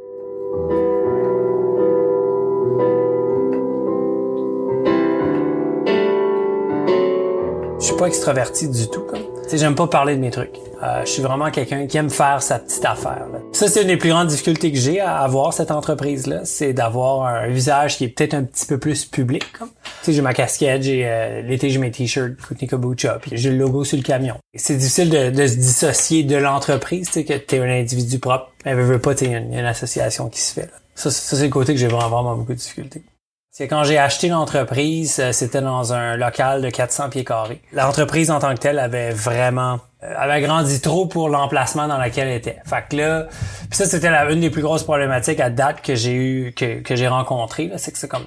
Je 7.79 7.85
suis 7.85 7.96
pas 7.96 8.07
extraverti 8.07 8.68
du 8.68 8.88
tout, 8.88 9.03
comme 9.03 9.36
j'aime 9.52 9.74
pas 9.74 9.87
parler 9.87 10.16
de 10.16 10.20
mes 10.20 10.30
trucs. 10.30 10.56
Euh, 10.82 11.02
je 11.04 11.11
suis 11.11 11.22
vraiment 11.22 11.50
quelqu'un 11.50 11.87
qui 11.87 11.96
aime 11.96 12.11
faire 12.11 12.42
sa 12.42 12.59
petite 12.59 12.85
affaire. 12.85 13.26
Ça, 13.52 13.68
c'est 13.68 13.82
une 13.82 13.88
des 13.88 13.96
plus 13.96 14.11
grandes 14.11 14.28
difficultés 14.28 14.72
que 14.72 14.78
j'ai 14.78 15.00
à 15.00 15.18
avoir 15.18 15.52
cette 15.52 15.70
entreprise-là, 15.70 16.44
c'est 16.44 16.72
d'avoir 16.72 17.26
un 17.26 17.48
visage 17.48 17.96
qui 17.96 18.04
est 18.04 18.09
peut-être 18.09 18.35
un 18.35 18.44
petit 18.44 18.66
peu 18.66 18.78
plus 18.78 19.04
public. 19.04 19.44
Comme. 19.59 19.68
Tu 19.68 19.90
sais, 20.02 20.12
j'ai 20.12 20.22
ma 20.22 20.35
casquette, 20.35 20.82
j'ai 20.82 21.06
euh, 21.06 21.42
l'été 21.42 21.70
j'ai 21.70 21.78
mes 21.78 21.90
t-shirts 21.90 22.37
Kootenay 22.37 22.68
Kombucha, 22.68 23.18
puis 23.20 23.32
j'ai 23.35 23.50
le 23.50 23.56
logo 23.56 23.85
sur 23.85 23.96
le 23.96 24.02
camion. 24.02 24.37
C'est 24.54 24.76
difficile 24.76 25.11
de, 25.11 25.30
de, 25.30 25.46
se 25.46 25.54
dissocier 25.54 26.24
de 26.24 26.37
l'entreprise, 26.37 27.06
tu 27.06 27.12
sais, 27.14 27.24
que 27.24 27.35
t'es 27.35 27.59
un 27.59 27.70
individu 27.70 28.18
propre. 28.18 28.50
Mais 28.64 28.74
veut 28.74 28.98
pas, 28.98 29.12
il 29.20 29.30
y, 29.30 29.35
a 29.35 29.38
une 29.38 29.54
association 29.54 30.28
qui 30.28 30.40
se 30.40 30.52
fait. 30.52 30.66
Là. 30.66 30.78
Ça, 30.94 31.11
ça 31.11 31.37
c'est 31.37 31.44
le 31.44 31.50
côté 31.50 31.72
que 31.72 31.80
j'ai 31.80 31.88
vraiment, 31.88 32.09
vraiment 32.09 32.37
beaucoup 32.37 32.52
de 32.52 32.59
difficultés. 32.59 33.02
C'est 33.59 33.69
quand 33.69 33.85
j'ai 33.85 33.97
acheté 33.97 34.29
l'entreprise, 34.29 35.19
euh, 35.19 35.33
c'était 35.33 35.62
dans 35.62 35.95
un 35.95 36.19
local 36.19 36.61
de 36.61 36.69
400 36.69 37.09
pieds 37.09 37.25
carrés. 37.25 37.62
L'entreprise 37.73 38.31
en 38.31 38.38
tant 38.38 38.53
que 38.53 38.61
telle 38.61 38.79
avait 38.79 39.12
vraiment 39.12 39.81
euh, 40.03 40.14
avait 40.14 40.42
grandi 40.42 40.83
trop 40.83 41.07
pour 41.07 41.31
l'emplacement 41.31 41.88
dans 41.88 41.97
lequel 41.97 42.29
elle 42.29 42.37
était. 42.37 42.59
Fait 42.66 42.85
que 42.87 42.97
là, 42.97 43.29
puis 43.71 43.79
ça 43.79 43.87
c'était 43.87 44.09
une 44.09 44.40
des 44.40 44.51
plus 44.51 44.61
grosses 44.61 44.83
problématiques 44.83 45.40
à 45.40 45.49
date 45.49 45.81
que 45.81 45.95
j'ai 45.95 46.12
eu 46.12 46.53
que, 46.53 46.83
que 46.83 46.97
j'ai 46.97 47.09
rencontré, 47.09 47.73
c'est 47.79 47.92
que 47.92 47.99
c'est 47.99 48.09
comme 48.09 48.27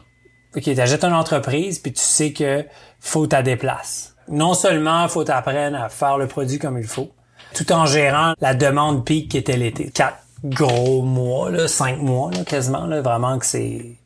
OK, 0.57 0.63
t'achètes 0.63 1.03
une 1.03 1.13
entreprise 1.13 1.77
puis 1.77 1.93
tu 1.93 2.01
sais 2.01 2.33
que 2.33 2.65
faut 2.99 3.27
ta 3.27 3.43
déplace. 3.43 4.15
Non 4.29 4.55
seulement 4.55 5.07
faut 5.09 5.25
t'apprendre 5.25 5.79
à 5.79 5.89
faire 5.89 6.17
le 6.17 6.25
produit 6.25 6.57
comme 6.57 6.79
il 6.79 6.87
faut, 6.87 7.11
tout 7.53 7.71
en 7.71 7.85
gérant 7.85 8.33
la 8.41 8.55
demande 8.55 9.05
pic 9.05 9.29
qui 9.29 9.37
était 9.37 9.57
l'été. 9.57 9.91
Quatre 9.91 10.23
gros 10.43 11.03
mois, 11.03 11.51
là, 11.51 11.67
cinq 11.67 12.01
mois 12.01 12.31
là, 12.31 12.43
quasiment, 12.45 12.87
là, 12.87 13.01
vraiment 13.01 13.37
que 13.37 13.45
c'est 13.45 13.98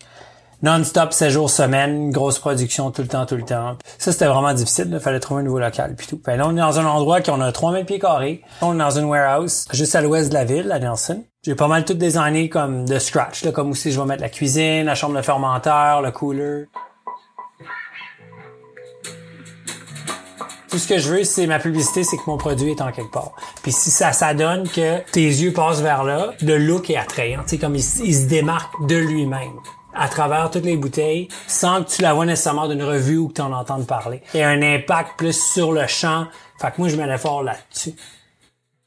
non-stop, 0.63 1.11
7 1.11 1.29
jours 1.29 1.49
semaine, 1.49 2.09
grosse 2.09 2.39
production 2.39 2.89
tout 2.89 3.01
le 3.01 3.09
temps, 3.09 3.25
tout 3.25 3.35
le 3.35 3.43
temps. 3.43 3.75
Ça, 3.97 4.13
c'était 4.13 4.27
vraiment 4.27 4.53
difficile. 4.53 4.87
Il 4.93 4.99
fallait 5.01 5.19
trouver 5.19 5.41
un 5.41 5.43
nouveau 5.43 5.59
local 5.59 5.93
puis 5.97 6.07
tout. 6.07 6.21
là, 6.25 6.47
on 6.47 6.55
est 6.55 6.61
dans 6.61 6.79
un 6.79 6.85
endroit 6.85 7.19
qui 7.19 7.31
on 7.31 7.41
a 7.41 7.51
3000 7.51 7.83
pieds 7.83 7.99
carrés. 7.99 8.41
On 8.61 8.73
est 8.73 8.77
dans 8.77 8.97
une 8.97 9.03
warehouse 9.03 9.65
juste 9.73 9.93
à 9.93 10.01
l'ouest 10.01 10.29
de 10.29 10.33
la 10.33 10.45
ville, 10.45 10.71
à 10.71 10.79
Nelson. 10.79 11.25
J'ai 11.45 11.55
pas 11.55 11.67
mal 11.67 11.83
tout 11.83 11.95
designé 11.95 12.47
comme 12.47 12.87
de 12.87 12.97
scratch, 12.97 13.45
comme 13.51 13.71
aussi 13.71 13.91
je 13.91 13.99
vais 13.99 14.07
mettre 14.07 14.21
la 14.21 14.29
cuisine, 14.29 14.85
la 14.85 14.95
chambre 14.95 15.17
de 15.17 15.21
fermenteur, 15.21 16.01
le 16.01 16.11
cooler. 16.11 16.69
Tout 20.69 20.77
ce 20.77 20.87
que 20.87 20.97
je 20.97 21.09
veux, 21.09 21.23
c'est 21.25 21.45
ma 21.45 21.59
publicité, 21.59 22.05
c'est 22.05 22.15
que 22.15 22.23
mon 22.25 22.37
produit 22.37 22.71
est 22.71 22.81
en 22.81 22.93
quelque 22.93 23.11
part. 23.11 23.33
Puis 23.63 23.73
si 23.73 23.91
ça, 23.91 24.13
ça 24.13 24.33
donne 24.33 24.69
que 24.69 24.99
tes 25.11 25.25
yeux 25.25 25.51
passent 25.51 25.81
vers 25.81 26.05
là, 26.05 26.31
le 26.41 26.57
look 26.57 26.89
est 26.89 26.95
attrayant. 26.95 27.41
Sais, 27.45 27.57
comme 27.57 27.75
il 27.75 27.83
se 27.83 28.27
démarque 28.27 28.73
de 28.87 28.95
lui-même 28.95 29.59
à 29.95 30.07
travers 30.07 30.49
toutes 30.49 30.65
les 30.65 30.77
bouteilles 30.77 31.27
sans 31.47 31.83
que 31.83 31.89
tu 31.89 32.01
la 32.01 32.13
vois 32.13 32.25
nécessairement 32.25 32.67
d'une 32.67 32.83
revue 32.83 33.17
ou 33.17 33.27
que 33.29 33.33
tu 33.33 33.41
en 33.41 33.51
entendes 33.51 33.87
parler. 33.87 34.21
Il 34.33 34.39
y 34.39 34.43
a 34.43 34.49
un 34.49 34.61
impact 34.61 35.11
plus 35.17 35.39
sur 35.39 35.71
le 35.71 35.87
champ. 35.87 36.25
Fait 36.59 36.71
que 36.71 36.75
moi, 36.79 36.89
je 36.89 36.95
mets 36.95 37.07
l'effort 37.07 37.43
là-dessus. 37.43 37.95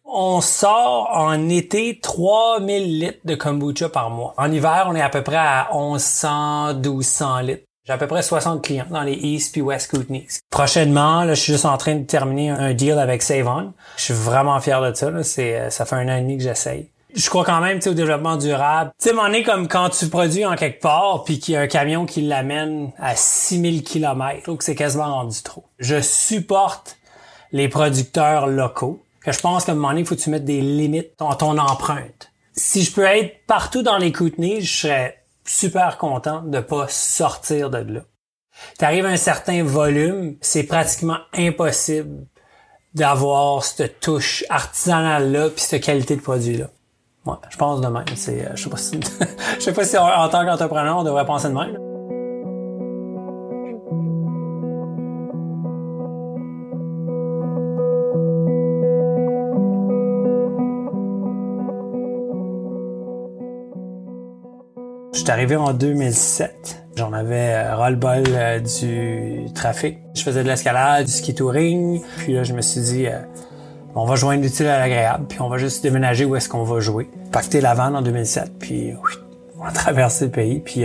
On 0.05 0.41
sort 0.41 1.11
en 1.13 1.49
été 1.49 1.99
3000 2.01 3.01
litres 3.01 3.19
de 3.25 3.35
kombucha 3.35 3.89
par 3.89 4.11
mois. 4.11 4.35
En 4.37 4.51
hiver, 4.53 4.87
on 4.89 4.95
est 4.95 5.03
à 5.03 5.09
peu 5.09 5.23
près 5.23 5.37
à 5.37 5.69
1100, 5.73 6.75
1200 6.75 7.41
litres. 7.41 7.63
J'ai 7.87 7.93
à 7.93 7.99
peu 7.99 8.09
près 8.09 8.23
60 8.23 8.63
clients 8.63 8.87
dans 8.91 9.03
les 9.03 9.13
East 9.13 9.53
puis 9.53 9.61
West 9.63 9.91
Kootenays. 9.91 10.27
Prochainement, 10.51 11.23
là, 11.23 11.35
je 11.35 11.41
suis 11.41 11.53
juste 11.53 11.67
en 11.67 11.77
train 11.77 11.95
de 11.95 12.05
terminer 12.05 12.51
un 12.51 12.75
deal 12.75 12.99
avec 12.99 13.23
Save 13.23 13.49
Je 13.97 14.03
suis 14.03 14.15
vraiment 14.15 14.59
fier 14.61 14.81
de 14.83 14.93
ça. 14.93 15.11
Là. 15.11 15.23
C'est, 15.23 15.57
euh, 15.57 15.71
ça 15.71 15.85
fait 15.85 15.95
un 15.95 16.09
an 16.09 16.17
et 16.17 16.21
demi 16.21 16.37
que 16.37 16.43
j'essaye. 16.43 16.91
Je 17.17 17.31
crois 17.31 17.47
quand 17.47 17.63
même 17.63 17.81
au 17.87 17.95
développement 17.95 18.37
durable. 18.37 18.93
Tu 19.01 19.09
sais, 19.09 19.15
m'en 19.15 19.29
est 19.29 19.43
comme 19.43 19.69
quand 19.69 19.89
tu 19.89 20.07
produis 20.09 20.45
en 20.45 20.55
quelque 20.55 20.83
part 20.83 21.25
puis 21.25 21.39
qu'il 21.39 21.55
y 21.55 21.57
a 21.57 21.63
un 21.63 21.67
camion 21.67 22.05
qui 22.05 22.21
l'amène 22.21 22.93
à 22.99 23.17
6000 23.17 23.83
km. 23.85 24.55
Que 24.55 24.63
c'est 24.63 24.75
quasiment 24.75 25.15
rendu 25.15 25.43
trop. 25.43 25.65
Je 25.79 26.03
supporte 26.03 26.99
les 27.53 27.69
producteurs 27.69 28.47
locaux. 28.47 29.03
Que 29.25 29.33
je 29.33 29.41
pense 29.41 29.65
qu'à 29.65 29.73
un 29.73 29.77
moment 29.77 29.89
donné, 29.89 30.01
il 30.01 30.07
faut 30.07 30.15
que 30.15 30.21
tu 30.21 30.29
mettes 30.29 30.45
des 30.45 30.61
limites 30.61 31.13
dans 31.19 31.35
ton 31.35 31.57
empreinte. 31.57 32.31
Si 32.53 32.83
je 32.83 32.93
peux 32.93 33.05
être 33.05 33.47
partout 33.47 33.83
dans 33.83 33.97
les 33.97 34.13
Kootenays, 34.13 34.61
je 34.61 34.81
serais 34.81 35.25
super 35.47 35.97
content 35.97 36.43
de 36.43 36.61
pas 36.61 36.87
sortir 36.89 37.71
de 37.71 37.79
là. 37.79 38.01
T'arrives 38.79 39.07
à 39.07 39.11
un 39.11 39.17
certain 39.17 39.65
volume, 39.65 40.37
c'est 40.43 40.65
pratiquement 40.65 41.19
impossible 41.35 42.27
d'avoir 42.95 43.65
cette 43.65 44.01
touche 44.01 44.45
artisanale-là 44.49 45.51
puis 45.51 45.61
cette 45.61 45.83
qualité 45.83 46.17
de 46.17 46.23
produit-là. 46.23 46.67
Ouais, 47.27 47.35
je 47.51 47.57
pense 47.57 47.81
de 47.81 47.89
même. 47.89 48.05
C'est, 48.15 48.47
euh, 48.47 48.53
je 48.55 48.63
sais 48.63 48.71
pas 48.71 48.77
si, 48.77 49.01
je 49.59 49.61
sais 49.61 49.73
pas 49.73 49.85
si 49.85 49.99
en 49.99 50.29
tant 50.29 50.45
qu'entrepreneur, 50.45 50.99
on 50.99 51.03
devrait 51.03 51.27
penser 51.27 51.49
de 51.49 51.55
même. 51.55 51.77
Je 65.13 65.19
suis 65.21 65.31
arrivé 65.33 65.57
en 65.57 65.73
2007. 65.73 66.85
J'en 66.95 67.13
avais 67.13 67.55
euh, 67.55 67.75
ras-le-bol 67.75 68.23
euh, 68.29 68.61
du 68.61 69.53
trafic. 69.53 69.99
Je 70.15 70.23
faisais 70.23 70.45
de 70.45 70.49
l'escalade, 70.49 71.07
du 71.07 71.11
ski 71.13 71.35
touring. 71.35 72.01
Puis 72.19 72.35
là, 72.35 72.45
je 72.45 72.53
me 72.53 72.63
suis 72.63 72.81
dit, 72.83 73.07
on 73.97 74.05
va 74.05 74.15
joindre 74.15 74.43
l'utile 74.43 74.67
à 74.67 74.79
l'agréable, 74.79 75.25
puis 75.29 75.41
on 75.41 75.49
va 75.49 75.59
juste 75.59 75.83
déménager 75.83 76.25
où 76.25 76.37
est-ce 76.37 76.49
qu'on 76.49 76.65
va 76.65 76.81
jouer. 76.81 77.11
Pacter 77.33 77.61
la 77.61 77.75
vanne 77.75 77.97
en 77.97 78.03
2007, 78.03 78.53
puis 78.59 78.93
on 79.59 79.65
a 79.65 79.73
traversé 79.73 80.27
le 80.27 80.31
pays. 80.31 80.61
Puis 80.61 80.85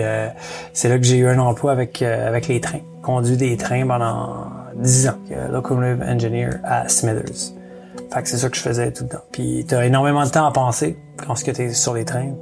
c'est 0.74 0.90
là 0.90 0.98
que 0.98 1.04
j'ai 1.04 1.18
eu 1.18 1.28
un 1.28 1.40
emploi 1.40 1.72
avec 1.72 2.02
avec 2.02 2.48
les 2.48 2.62
trains. 2.62 2.82
Conduit 3.04 3.38
des 3.38 3.58
trains 3.58 3.86
pendant 3.86 4.48
10 4.76 5.10
ans. 5.10 5.18
Locomotive 5.52 6.04
Engineer 6.08 6.50
à 6.64 6.88
Smithers. 6.88 7.54
Fait 8.14 8.24
que 8.24 8.30
c'est 8.30 8.38
ça 8.38 8.50
que 8.50 8.58
je 8.58 8.62
faisais 8.62 8.92
tout 8.92 9.04
le 9.04 9.10
temps. 9.10 9.24
Puis 9.32 9.66
t'as 9.68 9.84
énormément 9.84 10.24
de 10.24 10.30
temps 10.30 10.46
à 10.46 10.52
penser 10.52 10.98
quand 11.26 11.34
tu 11.34 11.50
es 11.50 11.74
sur 11.74 11.94
les 11.94 12.06
trains 12.06 12.34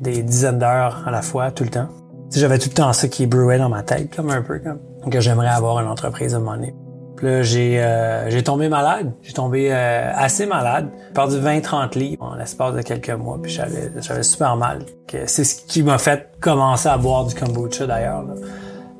des 0.00 0.22
dizaines 0.22 0.58
d'heures 0.58 1.04
à 1.06 1.10
la 1.10 1.22
fois, 1.22 1.50
tout 1.50 1.64
le 1.64 1.70
temps. 1.70 1.88
J'avais 2.34 2.58
tout 2.58 2.68
le 2.68 2.74
temps 2.74 2.92
ça 2.92 3.08
qui 3.08 3.26
brûlait 3.26 3.58
dans 3.58 3.68
ma 3.68 3.82
tête, 3.82 4.14
comme 4.14 4.30
un 4.30 4.40
peu, 4.40 4.58
comme 4.58 4.78
que 5.10 5.20
j'aimerais 5.20 5.48
avoir 5.48 5.80
une 5.80 5.88
entreprise 5.88 6.34
à 6.34 6.36
un 6.36 6.40
moment 6.40 6.56
donné. 6.56 6.74
Là, 7.22 7.42
j'ai 7.42 7.82
euh, 7.82 8.30
j'ai 8.30 8.42
tombé 8.42 8.68
malade. 8.68 9.12
J'ai 9.22 9.32
tombé 9.32 9.68
euh, 9.70 10.10
assez 10.14 10.46
malade. 10.46 10.90
J'ai 11.08 11.12
perdu 11.12 11.36
20-30 11.36 11.98
livres 11.98 12.22
en 12.22 12.34
l'espace 12.34 12.74
de 12.74 12.82
quelques 12.82 13.10
mois. 13.10 13.38
Puis 13.42 13.52
j'avais 13.52 13.92
j'avais 14.00 14.22
super 14.22 14.56
mal. 14.56 14.86
C'est 15.26 15.44
ce 15.44 15.62
qui 15.66 15.82
m'a 15.82 15.98
fait 15.98 16.30
commencer 16.40 16.88
à 16.88 16.96
boire 16.96 17.26
du 17.26 17.34
kombucha 17.34 17.86
d'ailleurs. 17.86 18.24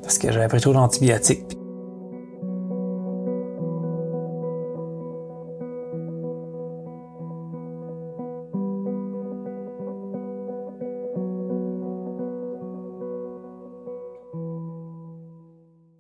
Parce 0.03 0.19
que 0.19 0.31
j'avais 0.33 0.49
pris 0.49 0.61
trop 0.61 0.73
d'antibiotiques. 0.73 1.57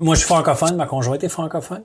Moi, 0.02 0.14
je 0.14 0.20
suis 0.20 0.26
francophone, 0.26 0.76
ma 0.76 0.86
conjointe 0.86 1.22
est 1.22 1.28
francophone. 1.28 1.84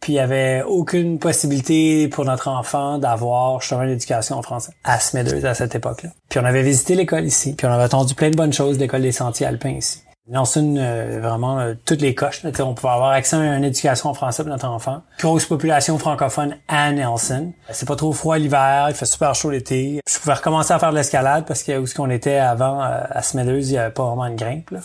Puis 0.00 0.14
il 0.14 0.16
y 0.16 0.20
avait 0.20 0.62
aucune 0.62 1.18
possibilité 1.18 2.08
pour 2.08 2.24
notre 2.24 2.48
enfant 2.48 2.98
d'avoir 2.98 3.60
justement 3.60 3.82
une 3.82 3.90
éducation 3.90 4.36
en 4.36 4.42
français 4.42 4.72
à 4.84 5.00
Smithers 5.00 5.44
à 5.44 5.54
cette 5.54 5.74
époque-là. 5.74 6.10
Puis 6.28 6.38
on 6.38 6.44
avait 6.44 6.62
visité 6.62 6.94
l'école 6.94 7.24
ici, 7.24 7.54
puis 7.54 7.66
on 7.66 7.70
avait 7.72 7.84
entendu 7.84 8.14
plein 8.14 8.30
de 8.30 8.36
bonnes 8.36 8.52
choses 8.52 8.76
de 8.76 8.82
l'école 8.82 9.02
des 9.02 9.12
sentiers 9.12 9.46
alpins 9.46 9.70
ici. 9.70 10.02
Nelson, 10.28 10.74
euh, 10.76 11.20
vraiment, 11.22 11.58
euh, 11.58 11.74
toutes 11.86 12.02
les 12.02 12.14
coches. 12.14 12.42
Là, 12.42 12.50
on 12.60 12.74
pouvait 12.74 12.92
avoir 12.92 13.12
accès 13.12 13.34
à 13.36 13.56
une 13.56 13.64
éducation 13.64 14.10
en 14.10 14.14
français 14.14 14.42
pour 14.42 14.52
notre 14.52 14.68
enfant. 14.68 15.00
Grosse 15.18 15.46
population 15.46 15.96
francophone 15.96 16.56
à 16.68 16.92
Nelson. 16.92 17.52
C'est 17.70 17.88
pas 17.88 17.96
trop 17.96 18.12
froid 18.12 18.36
l'hiver, 18.36 18.88
il 18.90 18.94
fait 18.94 19.06
super 19.06 19.34
chaud 19.34 19.50
l'été. 19.50 20.00
Je 20.06 20.18
pouvais 20.18 20.34
recommencer 20.34 20.74
à 20.74 20.78
faire 20.78 20.90
de 20.90 20.96
l'escalade 20.96 21.46
parce 21.46 21.62
que 21.62 21.78
où 21.78 21.86
ce 21.86 21.94
qu'on 21.94 22.10
était 22.10 22.36
avant 22.36 22.82
euh, 22.82 23.00
à 23.08 23.22
Smithers, 23.22 23.60
il 23.60 23.72
y 23.72 23.78
avait 23.78 23.90
pas 23.92 24.04
vraiment 24.04 24.26
une 24.26 24.36
grimpe. 24.36 24.70
Là 24.70 24.80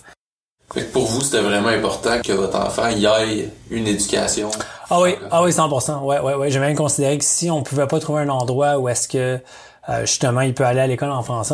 pour 0.81 1.05
vous, 1.05 1.21
c'était 1.21 1.41
vraiment 1.41 1.69
important 1.69 2.21
que 2.21 2.33
votre 2.33 2.59
enfant 2.59 2.89
y 2.89 3.05
aille 3.05 3.49
une 3.69 3.87
éducation. 3.87 4.49
Ah 4.89 4.99
oui, 5.01 5.15
ah 5.31 5.43
oui, 5.43 5.51
100%. 5.51 6.03
Ouais, 6.03 6.19
ouais, 6.19 6.33
ouais. 6.33 6.49
J'ai 6.49 6.59
même 6.59 6.75
considéré 6.75 7.17
que 7.17 7.23
si 7.23 7.51
on 7.51 7.63
pouvait 7.63 7.87
pas 7.87 7.99
trouver 7.99 8.21
un 8.21 8.29
endroit 8.29 8.77
où 8.79 8.89
est-ce 8.89 9.07
que 9.07 9.39
euh, 9.89 10.01
justement 10.01 10.41
il 10.41 10.53
peut 10.53 10.65
aller 10.65 10.79
à 10.79 10.87
l'école 10.87 11.11
en 11.11 11.23
français, 11.23 11.53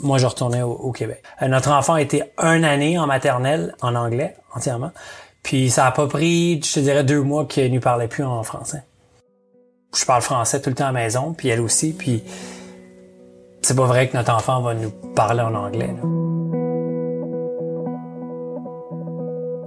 moi 0.00 0.18
je 0.18 0.26
retournais 0.26 0.62
au, 0.62 0.92
Québec. 0.92 1.22
Euh, 1.42 1.48
notre 1.48 1.70
enfant 1.70 1.96
été 1.96 2.22
un 2.38 2.62
année 2.62 2.98
en 2.98 3.06
maternelle 3.06 3.74
en 3.80 3.94
anglais 3.94 4.36
entièrement, 4.54 4.92
puis 5.42 5.70
ça 5.70 5.86
a 5.86 5.90
pas 5.90 6.06
pris, 6.06 6.60
je 6.62 6.74
te 6.74 6.80
dirais, 6.80 7.04
deux 7.04 7.22
mois 7.22 7.46
qu'il 7.46 7.72
ne 7.72 7.78
parlait 7.78 8.08
plus 8.08 8.24
en 8.24 8.42
français. 8.42 8.82
Je 9.96 10.04
parle 10.04 10.22
français 10.22 10.60
tout 10.60 10.70
le 10.70 10.76
temps 10.76 10.84
à 10.84 10.92
la 10.92 11.00
maison, 11.00 11.32
puis 11.36 11.48
elle 11.48 11.60
aussi, 11.60 11.92
puis 11.92 12.22
c'est 13.62 13.76
pas 13.76 13.86
vrai 13.86 14.08
que 14.08 14.16
notre 14.16 14.32
enfant 14.32 14.60
va 14.60 14.74
nous 14.74 14.90
parler 14.90 15.40
en 15.40 15.54
anglais. 15.54 15.88
Là. 15.88 16.29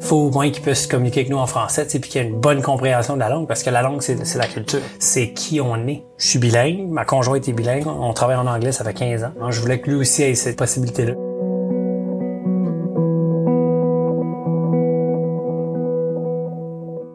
Faut 0.04 0.18
au 0.18 0.32
moins 0.32 0.52
qu'ils 0.52 0.62
puissent 0.62 0.86
communiquer 0.86 1.22
avec 1.22 1.32
nous 1.32 1.38
en 1.38 1.48
français, 1.48 1.86
puis 1.86 2.00
qu'il 2.02 2.22
y 2.22 2.24
ait 2.24 2.28
une 2.28 2.40
bonne 2.40 2.62
compréhension 2.62 3.16
de 3.16 3.20
la 3.20 3.30
langue, 3.30 3.48
parce 3.48 3.64
que 3.64 3.70
la 3.70 3.82
langue, 3.82 4.02
c'est 4.02 4.36
la 4.36 4.48
culture. 4.48 4.82
C'est 5.00 5.32
qui 5.32 5.62
on 5.62 5.88
est. 5.88 6.04
Je 6.18 6.28
suis 6.28 6.40
bilingue, 6.40 6.88
ma 6.90 7.06
conjointe 7.06 7.48
est 7.48 7.54
bilingue, 7.54 7.88
on 7.88 8.14
travaille 8.14 8.36
en 8.36 8.48
anglais, 8.48 8.72
ça 8.72 8.84
fait 8.84 8.94
15 8.94 9.24
ans. 9.24 9.32
Je 9.50 9.62
voulais 9.62 9.80
que 9.80 9.90
lui 9.90 9.98
aussi 9.98 10.24
ait 10.24 10.36
cette 10.36 10.58
possibilité-là. 10.58 11.14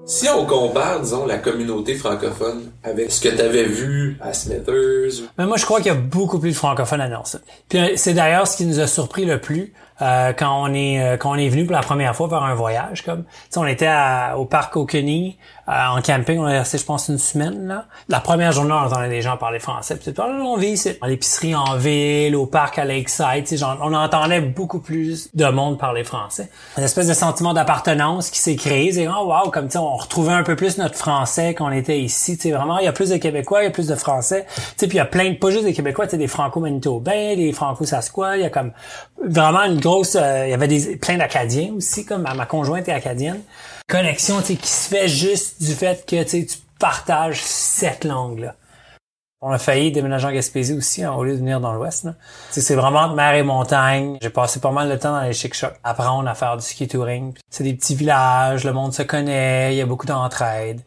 Si 0.06 0.26
on 0.26 0.46
compare, 0.46 1.02
disons, 1.02 1.26
la 1.26 1.36
communauté 1.36 1.94
francophone 1.94 2.72
avec 2.82 3.12
ce 3.12 3.20
que 3.20 3.28
tu 3.28 3.42
avais 3.42 3.64
vu 3.64 4.16
à 4.22 4.32
Smithers... 4.32 5.28
Mais 5.36 5.44
moi, 5.44 5.58
je 5.58 5.66
crois 5.66 5.78
qu'il 5.78 5.88
y 5.88 5.94
a 5.94 5.94
beaucoup 5.94 6.38
plus 6.38 6.52
de 6.52 6.56
francophones 6.56 7.02
à 7.02 7.08
Nelson. 7.08 7.40
Puis 7.68 7.78
c'est 7.96 8.14
d'ailleurs 8.14 8.48
ce 8.48 8.56
qui 8.56 8.64
nous 8.64 8.80
a 8.80 8.86
surpris 8.86 9.26
le 9.26 9.38
plus 9.38 9.74
euh, 10.00 10.32
quand 10.32 10.62
on 10.62 10.72
est 10.74 11.00
euh, 11.00 11.16
quand 11.16 11.32
on 11.32 11.34
est 11.34 11.48
venu 11.48 11.64
pour 11.64 11.74
la 11.74 11.80
première 11.80 12.14
fois 12.14 12.28
faire 12.28 12.42
un 12.42 12.54
voyage 12.54 13.02
comme 13.02 13.24
on 13.56 13.66
était 13.66 13.90
au 14.36 14.44
parc 14.44 14.76
O'Kenny 14.76 15.36
euh, 15.68 15.86
en 15.88 16.00
camping 16.00 16.38
on 16.38 16.44
a 16.44 16.58
resté 16.58 16.78
je 16.78 16.84
pense 16.84 17.08
une 17.08 17.18
semaine 17.18 17.66
là. 17.68 17.86
La 18.08 18.20
première 18.20 18.52
journée 18.52 18.72
on 18.72 18.86
entendait 18.86 19.08
des 19.08 19.22
gens 19.22 19.36
parler 19.36 19.58
français 19.58 19.96
puis 19.96 20.12
oh, 20.18 20.22
on 20.22 20.56
vit 20.56 20.70
ici. 20.70 20.96
À 21.00 21.08
l'épicerie 21.08 21.54
en 21.54 21.76
ville 21.76 22.36
au 22.36 22.46
parc 22.46 22.78
à 22.78 22.84
Lakeside 22.84 23.56
genre, 23.56 23.78
on 23.82 23.92
entendait 23.92 24.40
beaucoup 24.40 24.80
plus 24.80 25.30
de 25.34 25.46
monde 25.46 25.78
parler 25.78 26.04
français. 26.04 26.50
Une 26.76 26.84
espèce 26.84 27.08
de 27.08 27.14
sentiment 27.14 27.54
d'appartenance 27.54 28.30
qui 28.30 28.38
s'est 28.38 28.56
créé 28.56 28.92
c'est 28.92 29.08
oh 29.08 29.32
wow 29.32 29.50
comme 29.50 29.68
on 29.76 29.96
retrouvait 29.96 30.32
un 30.32 30.42
peu 30.42 30.56
plus 30.56 30.78
notre 30.78 30.96
français 30.96 31.54
qu'on 31.54 31.70
était 31.70 32.00
ici 32.00 32.38
tu 32.38 32.52
vraiment 32.52 32.78
il 32.78 32.84
y 32.84 32.88
a 32.88 32.92
plus 32.92 33.10
de 33.10 33.16
québécois 33.16 33.62
il 33.62 33.64
y 33.64 33.68
a 33.68 33.72
plus 33.72 33.88
de 33.88 33.94
français. 33.94 34.46
Tu 34.78 34.86
puis 34.86 34.96
il 34.96 35.00
y 35.00 35.00
a 35.00 35.04
plein 35.04 35.30
de 35.30 35.36
pas 35.36 35.50
juste 35.50 35.64
des 35.64 35.72
québécois 35.72 36.06
des 36.06 36.26
franco-manitobains 36.26 37.36
des 37.36 37.52
franco-sasquois 37.52 38.36
il 38.36 38.42
y 38.42 38.46
a 38.46 38.50
comme 38.50 38.72
vraiment 39.24 39.64
une 39.64 39.80
euh, 40.16 40.46
il 40.46 40.50
y 40.50 40.54
avait 40.54 40.68
des, 40.68 40.96
plein 40.96 41.16
d'Acadiens 41.16 41.72
aussi, 41.76 42.04
comme 42.04 42.22
ma, 42.22 42.46
conjointe 42.46 42.88
est 42.88 42.92
acadienne. 42.92 43.40
Connexion, 43.88 44.42
qui 44.42 44.58
se 44.68 44.86
fait 44.86 45.08
juste 45.08 45.62
du 45.62 45.72
fait 45.72 46.04
que 46.04 46.22
tu 46.22 46.46
partages 46.78 47.40
cette 47.40 48.04
langue-là. 48.04 48.54
On 49.40 49.50
a 49.50 49.58
failli 49.58 49.90
déménager 49.92 50.26
en 50.26 50.32
Gaspésie 50.32 50.74
aussi, 50.74 51.02
hein, 51.02 51.14
au 51.14 51.24
lieu 51.24 51.32
de 51.32 51.38
venir 51.38 51.58
dans 51.58 51.72
l'Ouest. 51.72 52.06
C'est 52.50 52.74
vraiment 52.74 53.08
mer 53.14 53.34
et 53.34 53.42
montagne. 53.42 54.18
J'ai 54.20 54.28
passé 54.28 54.60
pas 54.60 54.72
mal 54.72 54.90
de 54.90 54.96
temps 54.96 55.12
dans 55.12 55.22
les 55.22 55.32
chic 55.32 55.54
shops, 55.54 55.72
apprendre 55.84 56.28
à 56.28 56.34
faire 56.34 56.58
du 56.58 56.62
ski 56.62 56.86
touring. 56.86 57.32
C'est 57.48 57.64
des 57.64 57.72
petits 57.72 57.94
villages, 57.94 58.64
le 58.64 58.74
monde 58.74 58.92
se 58.92 59.02
connaît, 59.02 59.72
il 59.72 59.78
y 59.78 59.80
a 59.80 59.86
beaucoup 59.86 60.06
d'entraide. 60.06 60.82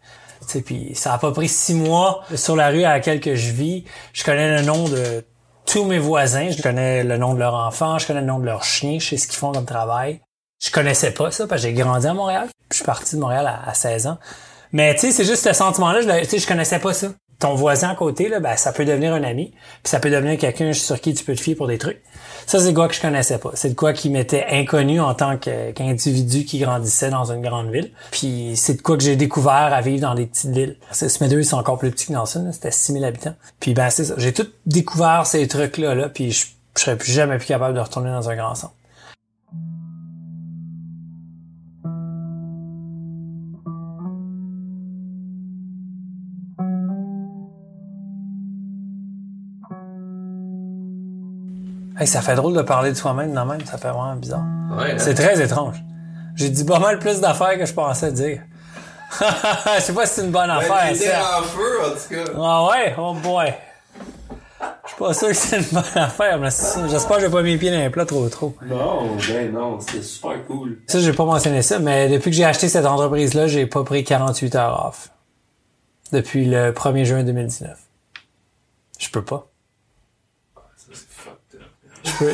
Puis 0.63 0.91
ça 0.93 1.13
a 1.13 1.17
pas 1.17 1.31
pris 1.31 1.47
six 1.47 1.73
mois 1.73 2.23
sur 2.35 2.55
la 2.55 2.69
rue 2.69 2.83
à 2.83 2.89
laquelle 2.89 3.19
que 3.19 3.35
je 3.35 3.51
vis. 3.51 3.83
Je 4.13 4.23
connais 4.23 4.57
le 4.57 4.63
nom 4.63 4.87
de 4.87 5.25
tous 5.65 5.85
mes 5.85 5.97
voisins, 5.97 6.51
je 6.51 6.61
connais 6.61 7.03
le 7.03 7.17
nom 7.17 7.33
de 7.33 7.39
leur 7.39 7.55
enfant, 7.55 7.97
je 7.97 8.05
connais 8.05 8.21
le 8.21 8.27
nom 8.27 8.37
de 8.37 8.45
leur 8.45 8.63
chien, 8.63 8.99
je 8.99 9.07
sais 9.07 9.17
ce 9.17 9.27
qu'ils 9.27 9.39
font 9.39 9.53
comme 9.53 9.65
travail. 9.65 10.21
Je 10.61 10.69
connaissais 10.69 11.11
pas 11.11 11.31
ça 11.31 11.47
parce 11.47 11.61
que 11.61 11.67
j'ai 11.67 11.73
grandi 11.73 12.05
à 12.05 12.13
Montréal. 12.13 12.47
Je 12.69 12.77
suis 12.77 12.85
parti 12.85 13.15
de 13.15 13.21
Montréal 13.21 13.51
à, 13.65 13.73
16 13.73 14.07
ans. 14.07 14.17
Mais 14.71 14.93
tu 14.93 15.01
sais, 15.01 15.11
c'est 15.11 15.25
juste 15.25 15.43
ce 15.43 15.53
sentiment-là, 15.53 16.01
je, 16.01 16.29
tu 16.29 16.39
je 16.39 16.47
connaissais 16.47 16.79
pas 16.79 16.93
ça. 16.93 17.07
Ton 17.39 17.55
voisin 17.55 17.89
à 17.89 17.95
côté, 17.95 18.29
là, 18.29 18.39
ben, 18.39 18.55
ça 18.55 18.71
peut 18.71 18.85
devenir 18.85 19.13
un 19.13 19.23
ami, 19.23 19.51
puis 19.81 19.89
ça 19.89 19.99
peut 19.99 20.11
devenir 20.11 20.37
quelqu'un 20.37 20.71
sur 20.73 21.01
qui 21.01 21.15
tu 21.15 21.23
peux 21.23 21.33
te 21.33 21.41
fier 21.41 21.55
pour 21.55 21.67
des 21.67 21.79
trucs. 21.79 21.99
Ça, 22.45 22.59
c'est 22.59 22.73
quoi 22.73 22.87
que 22.87 22.93
je 22.93 23.01
connaissais 23.01 23.39
pas. 23.39 23.49
C'est 23.55 23.69
de 23.69 23.73
quoi 23.73 23.93
qui 23.93 24.11
m'était 24.11 24.45
inconnu 24.49 25.01
en 25.01 25.15
tant 25.15 25.37
qu'individu 25.37 26.45
qui 26.45 26.59
grandissait 26.59 27.09
dans 27.09 27.31
une 27.31 27.41
grande 27.41 27.71
ville. 27.71 27.91
Puis 28.11 28.53
c'est 28.55 28.75
de 28.75 28.81
quoi 28.83 28.95
que 28.95 29.03
j'ai 29.03 29.15
découvert 29.15 29.73
à 29.73 29.81
vivre 29.81 30.01
dans 30.01 30.13
des 30.13 30.27
petites 30.27 30.51
villes. 30.51 30.77
Smithers, 30.91 31.43
c'est 31.43 31.55
encore 31.55 31.79
plus 31.79 31.89
petit 31.89 32.05
que 32.05 32.13
Nelson. 32.13 32.49
C'était 32.53 32.71
6000 32.71 33.03
habitants. 33.03 33.35
Puis 33.59 33.73
ben, 33.73 33.89
c'est 33.89 34.05
ça. 34.05 34.13
J'ai 34.17 34.33
tout 34.33 34.47
découvert 34.67 35.25
ces 35.25 35.47
trucs-là, 35.47 35.95
là, 35.95 36.09
puis 36.09 36.31
je, 36.31 36.45
je, 36.77 36.81
serais 36.81 36.95
plus 36.95 37.11
jamais 37.11 37.39
plus 37.39 37.47
capable 37.47 37.73
de 37.73 37.81
retourner 37.81 38.11
dans 38.11 38.29
un 38.29 38.35
grand 38.35 38.53
centre. 38.53 38.75
Hey, 52.01 52.07
ça 52.07 52.21
fait 52.21 52.33
drôle 52.33 52.55
de 52.55 52.63
parler 52.63 52.89
de 52.89 52.95
soi-même 52.95 53.31
dans 53.31 53.45
même, 53.45 53.63
ça 53.63 53.77
fait 53.77 53.89
vraiment 53.91 54.15
bizarre. 54.15 54.41
Ouais, 54.75 54.97
C'est 54.97 55.13
très 55.13 55.39
étrange. 55.39 55.75
J'ai 56.35 56.49
dit 56.49 56.65
pas 56.65 56.79
mal 56.79 56.97
plus 56.97 57.19
d'affaires 57.21 57.57
que 57.59 57.65
je 57.67 57.73
pensais 57.73 58.11
dire. 58.11 58.41
Je 59.75 59.81
sais 59.81 59.93
pas 59.93 60.05
si 60.07 60.15
c'est 60.15 60.21
une 60.25 60.31
bonne 60.31 60.49
affaire, 60.49 60.95
ça. 60.95 61.39
en 61.39 61.43
feu, 61.43 61.79
en 61.85 61.89
tout 61.91 62.15
cas. 62.25 62.31
Ah 62.41 62.65
ouais? 62.69 62.95
Oh 62.97 63.13
boy. 63.13 63.53
Je 64.83 64.89
suis 64.89 64.97
pas 64.97 65.13
sûr 65.13 65.27
que 65.27 65.33
c'est 65.35 65.57
une 65.59 65.65
bonne 65.71 65.83
affaire, 66.03 66.39
mais 66.39 66.49
c'est- 66.49 66.89
j'espère 66.89 67.17
que 67.17 67.23
j'ai 67.23 67.29
pas 67.29 67.43
mis 67.43 67.51
les 67.51 67.57
pieds 67.59 67.69
dans 67.71 67.77
les 67.77 67.89
plats 67.91 68.05
trop 68.05 68.27
trop. 68.29 68.55
Non, 68.65 69.15
ben 69.27 69.51
non, 69.53 69.79
c'était 69.79 70.01
super 70.01 70.43
cool. 70.47 70.79
Ça, 70.87 70.99
j'ai 70.99 71.13
pas 71.13 71.25
mentionné 71.25 71.61
ça, 71.61 71.77
mais 71.77 72.09
depuis 72.09 72.31
que 72.31 72.35
j'ai 72.37 72.45
acheté 72.45 72.67
cette 72.67 72.85
entreprise-là, 72.87 73.45
j'ai 73.47 73.67
pas 73.67 73.83
pris 73.83 74.03
48 74.03 74.55
heures 74.55 74.85
off. 74.87 75.09
Depuis 76.13 76.45
le 76.45 76.71
1er 76.71 77.05
juin 77.05 77.23
2019. 77.23 77.77
Je 78.97 79.09
peux 79.09 79.23
pas. 79.23 79.45
Je 82.03 82.11
peux, 82.17 82.33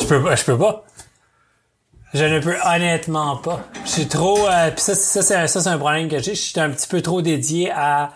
je 0.00 0.04
peux 0.04 0.22
pas, 0.22 0.36
je 0.36 0.44
peux 0.44 0.58
pas. 0.58 0.84
Je 2.14 2.24
ne 2.24 2.40
peux 2.40 2.56
honnêtement 2.64 3.36
pas. 3.38 3.60
Je 3.84 3.90
suis 3.90 4.08
trop, 4.08 4.46
euh, 4.46 4.70
pis 4.70 4.82
ça, 4.82 4.94
ça, 4.94 5.22
c'est 5.22 5.46
ça, 5.46 5.60
c'est 5.62 5.68
un 5.68 5.78
problème 5.78 6.08
que 6.08 6.18
j'ai. 6.18 6.34
Je 6.34 6.40
suis 6.40 6.60
un 6.60 6.70
petit 6.70 6.86
peu 6.86 7.00
trop 7.00 7.22
dédié 7.22 7.70
à, 7.70 8.12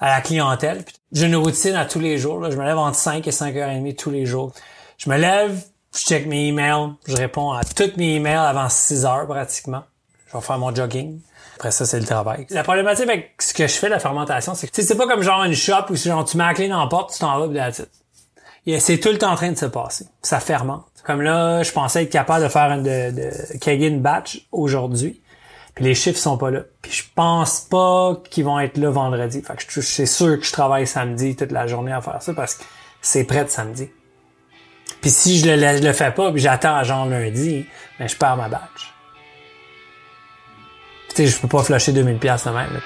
à 0.00 0.08
la 0.08 0.20
clientèle. 0.20 0.84
J'ai 1.12 1.26
une 1.26 1.36
routine 1.36 1.76
à 1.76 1.84
tous 1.84 2.00
les 2.00 2.18
jours. 2.18 2.40
là. 2.40 2.50
Je 2.50 2.56
me 2.56 2.64
lève 2.64 2.78
entre 2.78 2.96
5 2.96 3.26
et 3.26 3.30
5 3.32 3.54
heures 3.56 3.70
et 3.70 3.76
demie 3.76 3.94
tous 3.94 4.10
les 4.10 4.26
jours. 4.26 4.52
Je 4.98 5.08
me 5.08 5.16
lève, 5.16 5.62
je 5.94 6.00
check 6.00 6.26
mes 6.26 6.48
emails, 6.48 6.90
je 7.06 7.16
réponds 7.16 7.52
à 7.52 7.62
tous 7.64 7.92
mes 7.96 8.16
emails 8.16 8.36
avant 8.36 8.68
6 8.68 9.04
heures 9.04 9.26
pratiquement. 9.26 9.84
Je 10.32 10.36
vais 10.36 10.42
faire 10.42 10.58
mon 10.58 10.74
jogging. 10.74 11.20
Après 11.56 11.70
ça, 11.70 11.86
c'est 11.86 11.98
le 12.00 12.06
travail. 12.06 12.46
La 12.50 12.62
problématique 12.62 13.08
avec 13.08 13.34
ce 13.40 13.54
que 13.54 13.66
je 13.66 13.72
fais, 13.72 13.88
la 13.88 13.98
fermentation, 13.98 14.54
c'est 14.54 14.68
que 14.68 14.82
c'est 14.82 14.96
pas 14.96 15.06
comme 15.06 15.22
genre 15.22 15.42
une 15.44 15.54
shop 15.54 15.86
où 15.90 15.96
c'est 15.96 16.08
genre 16.08 16.24
tu 16.24 16.36
mets 16.36 16.44
la 16.44 16.54
clé 16.54 16.68
dans 16.68 16.80
la 16.80 16.88
porte, 16.88 17.12
tu 17.12 17.20
t'en 17.20 17.38
vas. 17.38 17.68
Et 17.68 17.72
C'est 18.78 18.98
tout 18.98 19.08
le 19.10 19.18
temps 19.18 19.30
en 19.32 19.36
train 19.36 19.50
de 19.52 19.56
se 19.58 19.66
passer. 19.66 20.06
Ça 20.22 20.40
fermente. 20.40 20.84
Comme 21.04 21.22
là, 21.22 21.62
je 21.62 21.72
pensais 21.72 22.02
être 22.02 22.10
capable 22.10 22.44
de 22.44 22.48
faire 22.50 22.70
une, 22.72 22.82
de, 22.82 23.10
de 23.10 23.98
batch 23.98 24.46
aujourd'hui. 24.52 25.22
Puis 25.74 25.84
les 25.84 25.94
chiffres 25.94 26.18
sont 26.18 26.36
pas 26.36 26.50
là. 26.50 26.60
Puis 26.82 26.92
je 26.92 27.04
pense 27.14 27.60
pas 27.60 28.20
qu'ils 28.30 28.44
vont 28.44 28.58
être 28.60 28.76
là 28.76 28.90
vendredi. 28.90 29.40
Fait 29.42 29.54
que 29.56 29.62
je- 29.68 29.80
c'est 29.80 30.06
sûr 30.06 30.38
que 30.38 30.44
je 30.44 30.52
travaille 30.52 30.86
samedi 30.86 31.36
toute 31.36 31.52
la 31.52 31.66
journée 31.66 31.92
à 31.92 32.00
faire 32.00 32.20
ça 32.20 32.34
parce 32.34 32.56
que 32.56 32.64
c'est 33.00 33.24
prêt 33.24 33.44
de 33.44 33.48
samedi. 33.50 33.88
Puis 35.00 35.10
si 35.10 35.38
je 35.38 35.46
le, 35.48 35.56
je 35.78 35.82
le 35.84 35.92
fais 35.92 36.10
pas, 36.10 36.32
puis 36.32 36.40
j'attends 36.40 36.74
à 36.74 36.82
genre 36.82 37.06
lundi, 37.06 37.64
ben 37.98 38.08
je 38.08 38.16
perds 38.16 38.36
ma 38.36 38.48
batch. 38.48 38.92
Tu 41.10 41.16
sais, 41.16 41.26
je 41.26 41.38
peux 41.40 41.48
pas 41.48 41.62
flusher 41.62 41.92
2000 41.92 42.18
pièces 42.18 42.44
de 42.44 42.50
même. 42.50 42.72
là. 42.74 42.80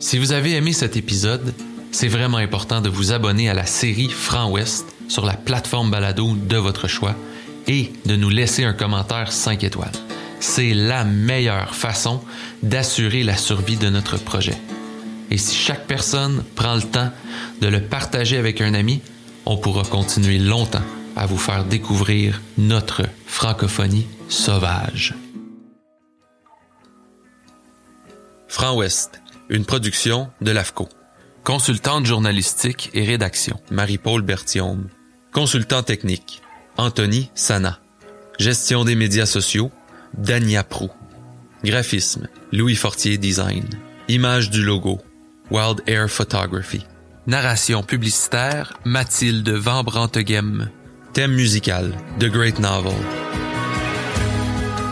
Si 0.00 0.16
vous 0.16 0.32
avez 0.32 0.54
aimé 0.54 0.72
cet 0.72 0.96
épisode, 0.96 1.52
c'est 1.92 2.08
vraiment 2.08 2.38
important 2.38 2.80
de 2.80 2.88
vous 2.88 3.12
abonner 3.12 3.50
à 3.50 3.54
la 3.54 3.66
série 3.66 4.08
Franc 4.08 4.50
Ouest 4.50 4.86
sur 5.08 5.26
la 5.26 5.34
plateforme 5.34 5.90
balado 5.90 6.34
de 6.34 6.56
votre 6.56 6.88
choix 6.88 7.14
et 7.68 7.92
de 8.06 8.16
nous 8.16 8.30
laisser 8.30 8.64
un 8.64 8.72
commentaire 8.72 9.30
5 9.30 9.62
étoiles. 9.62 9.92
C'est 10.40 10.72
la 10.72 11.04
meilleure 11.04 11.74
façon 11.74 12.22
d'assurer 12.62 13.22
la 13.22 13.36
survie 13.36 13.76
de 13.76 13.90
notre 13.90 14.16
projet. 14.16 14.56
Et 15.30 15.36
si 15.36 15.54
chaque 15.54 15.86
personne 15.86 16.44
prend 16.54 16.76
le 16.76 16.82
temps 16.82 17.10
de 17.60 17.68
le 17.68 17.82
partager 17.82 18.38
avec 18.38 18.62
un 18.62 18.72
ami, 18.72 19.02
on 19.44 19.58
pourra 19.58 19.82
continuer 19.82 20.38
longtemps 20.38 20.82
à 21.14 21.26
vous 21.26 21.38
faire 21.38 21.66
découvrir 21.66 22.40
notre 22.56 23.02
francophonie 23.26 24.06
sauvage. 24.30 25.14
Franc 28.48 28.74
Ouest, 28.76 29.20
une 29.50 29.64
production 29.64 30.30
de 30.40 30.52
l'AFCO. 30.52 30.88
Consultante 31.44 32.06
journalistique 32.06 32.90
et 32.94 33.04
rédaction, 33.04 33.60
Marie-Paul 33.70 34.22
Berthiaume. 34.22 34.88
Consultant 35.32 35.82
technique, 35.82 36.40
Anthony 36.76 37.30
Sana. 37.34 37.80
Gestion 38.38 38.84
des 38.84 38.94
médias 38.94 39.26
sociaux, 39.26 39.70
Dania 40.16 40.62
Prou. 40.64 40.90
Graphisme, 41.64 42.28
Louis 42.52 42.76
Fortier 42.76 43.18
Design. 43.18 43.64
Image 44.08 44.50
du 44.50 44.62
logo, 44.62 45.00
Wild 45.50 45.82
Air 45.86 46.08
Photography. 46.08 46.86
Narration 47.26 47.82
publicitaire, 47.82 48.78
Mathilde 48.84 49.50
Van 49.50 49.82
Branteghem. 49.82 50.70
Thème 51.12 51.32
musical, 51.32 51.92
The 52.18 52.26
Great 52.26 52.58
Novel. 52.60 52.94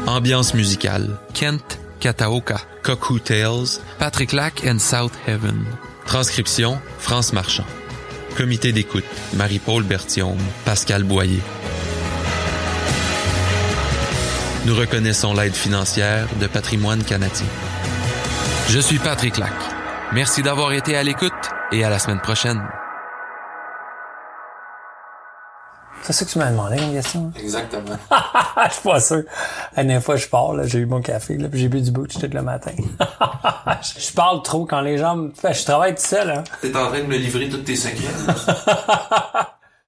Ambiance 0.07 0.55
musicale, 0.55 1.19
Kent 1.35 1.79
Kataoka, 2.01 2.61
Cuckoo 2.83 3.19
Tales, 3.19 3.81
Patrick 3.99 4.33
Lac 4.33 4.65
and 4.67 4.79
South 4.79 5.13
Heaven. 5.27 5.65
Transcription, 6.07 6.79
France 6.99 7.33
Marchand. 7.33 7.67
Comité 8.37 8.73
d'écoute, 8.73 9.05
Marie-Paul 9.35 9.83
Berthiaume, 9.83 10.39
Pascal 10.65 11.03
Boyer. 11.03 11.43
Nous 14.65 14.75
reconnaissons 14.75 15.35
l'aide 15.35 15.55
financière 15.55 16.29
de 16.41 16.47
Patrimoine 16.47 17.03
canadien. 17.03 17.47
Je 18.69 18.79
suis 18.79 18.99
Patrick 18.99 19.39
Lac. 19.39 19.53
Merci 20.13 20.43
d'avoir 20.43 20.73
été 20.73 20.97
à 20.97 21.03
l'écoute 21.03 21.33
et 21.73 21.85
à 21.85 21.91
la 21.91 21.99
semaine 21.99 22.21
prochaine. 22.21 22.63
C'est 26.09 26.15
ça 26.15 26.25
que 26.25 26.31
tu 26.31 26.39
m'as 26.39 26.51
demandé 26.51 26.77
comme 26.79 26.93
question? 26.95 27.33
Exactement. 27.39 27.99
je 28.67 28.73
suis 28.73 28.83
pas 28.83 28.99
sûr. 28.99 29.25
La 29.77 29.85
dernière 29.85 30.03
fois, 30.03 30.17
je 30.17 30.27
pars, 30.27 30.55
là, 30.55 30.67
j'ai 30.67 30.79
eu 30.79 30.87
mon 30.87 31.03
café, 31.03 31.37
là, 31.37 31.51
puis 31.51 31.61
j'ai 31.61 31.69
bu 31.69 31.83
du 31.83 31.91
butch 31.91 32.15
tout 32.19 32.31
le 32.33 32.41
matin. 32.41 32.73
je 33.83 34.13
parle 34.15 34.43
trop 34.43 34.65
quand 34.65 34.81
les 34.81 34.97
gens 34.97 35.17
me... 35.17 35.33
Je 35.53 35.65
travaille 35.67 35.95
tout 35.95 36.01
seul, 36.01 36.31
hein. 36.31 36.45
T'es 36.63 36.75
en 36.75 36.87
train 36.87 37.01
de 37.01 37.07
me 37.07 37.19
livrer 37.19 37.51
tous 37.51 37.59
tes 37.59 37.77
secrets. 37.77 38.07